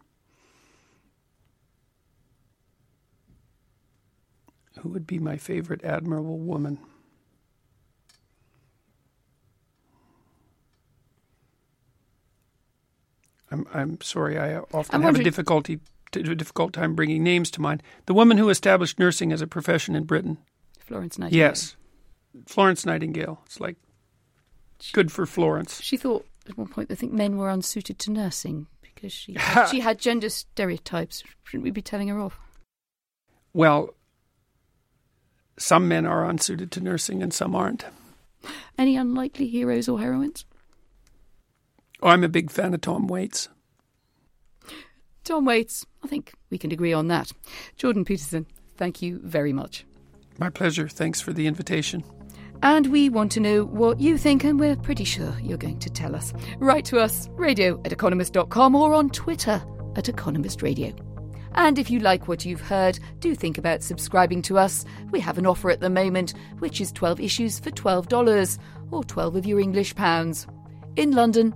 [4.79, 6.79] Who would be my favorite admirable woman?
[13.51, 14.37] I'm I'm sorry.
[14.37, 15.79] I often I'm have a difficulty
[16.13, 17.83] a difficult time bringing names to mind.
[18.07, 20.37] The woman who established nursing as a profession in Britain.
[20.79, 21.39] Florence Nightingale.
[21.39, 21.75] Yes,
[22.47, 23.41] Florence Nightingale.
[23.45, 23.77] It's like
[24.91, 25.81] good for Florence.
[25.81, 29.37] She thought at one point, I think men were unsuited to nursing because she
[29.71, 31.23] she had gender stereotypes.
[31.43, 32.39] Shouldn't we be telling her off?
[33.53, 33.93] Well,
[35.57, 37.85] some men are unsuited to nursing and some aren't.
[38.77, 40.45] Any unlikely heroes or heroines?
[42.01, 43.49] I'm a big fan of Tom Waits.
[45.23, 45.85] Tom Waits.
[46.03, 47.31] I think we can agree on that.
[47.75, 48.45] Jordan Peterson,
[48.77, 49.85] thank you very much.
[50.37, 50.87] My pleasure.
[50.87, 52.03] Thanks for the invitation.
[52.61, 55.89] And we want to know what you think, and we're pretty sure you're going to
[55.89, 56.33] tell us.
[56.57, 59.61] Write to us, radio at economist.com or on Twitter
[59.95, 60.93] at Economist Radio.
[61.53, 64.85] And if you like what you've heard, do think about subscribing to us.
[65.11, 68.59] We have an offer at the moment, which is 12 issues for $12,
[68.91, 70.45] or 12 of your English pounds.
[70.95, 71.55] In London,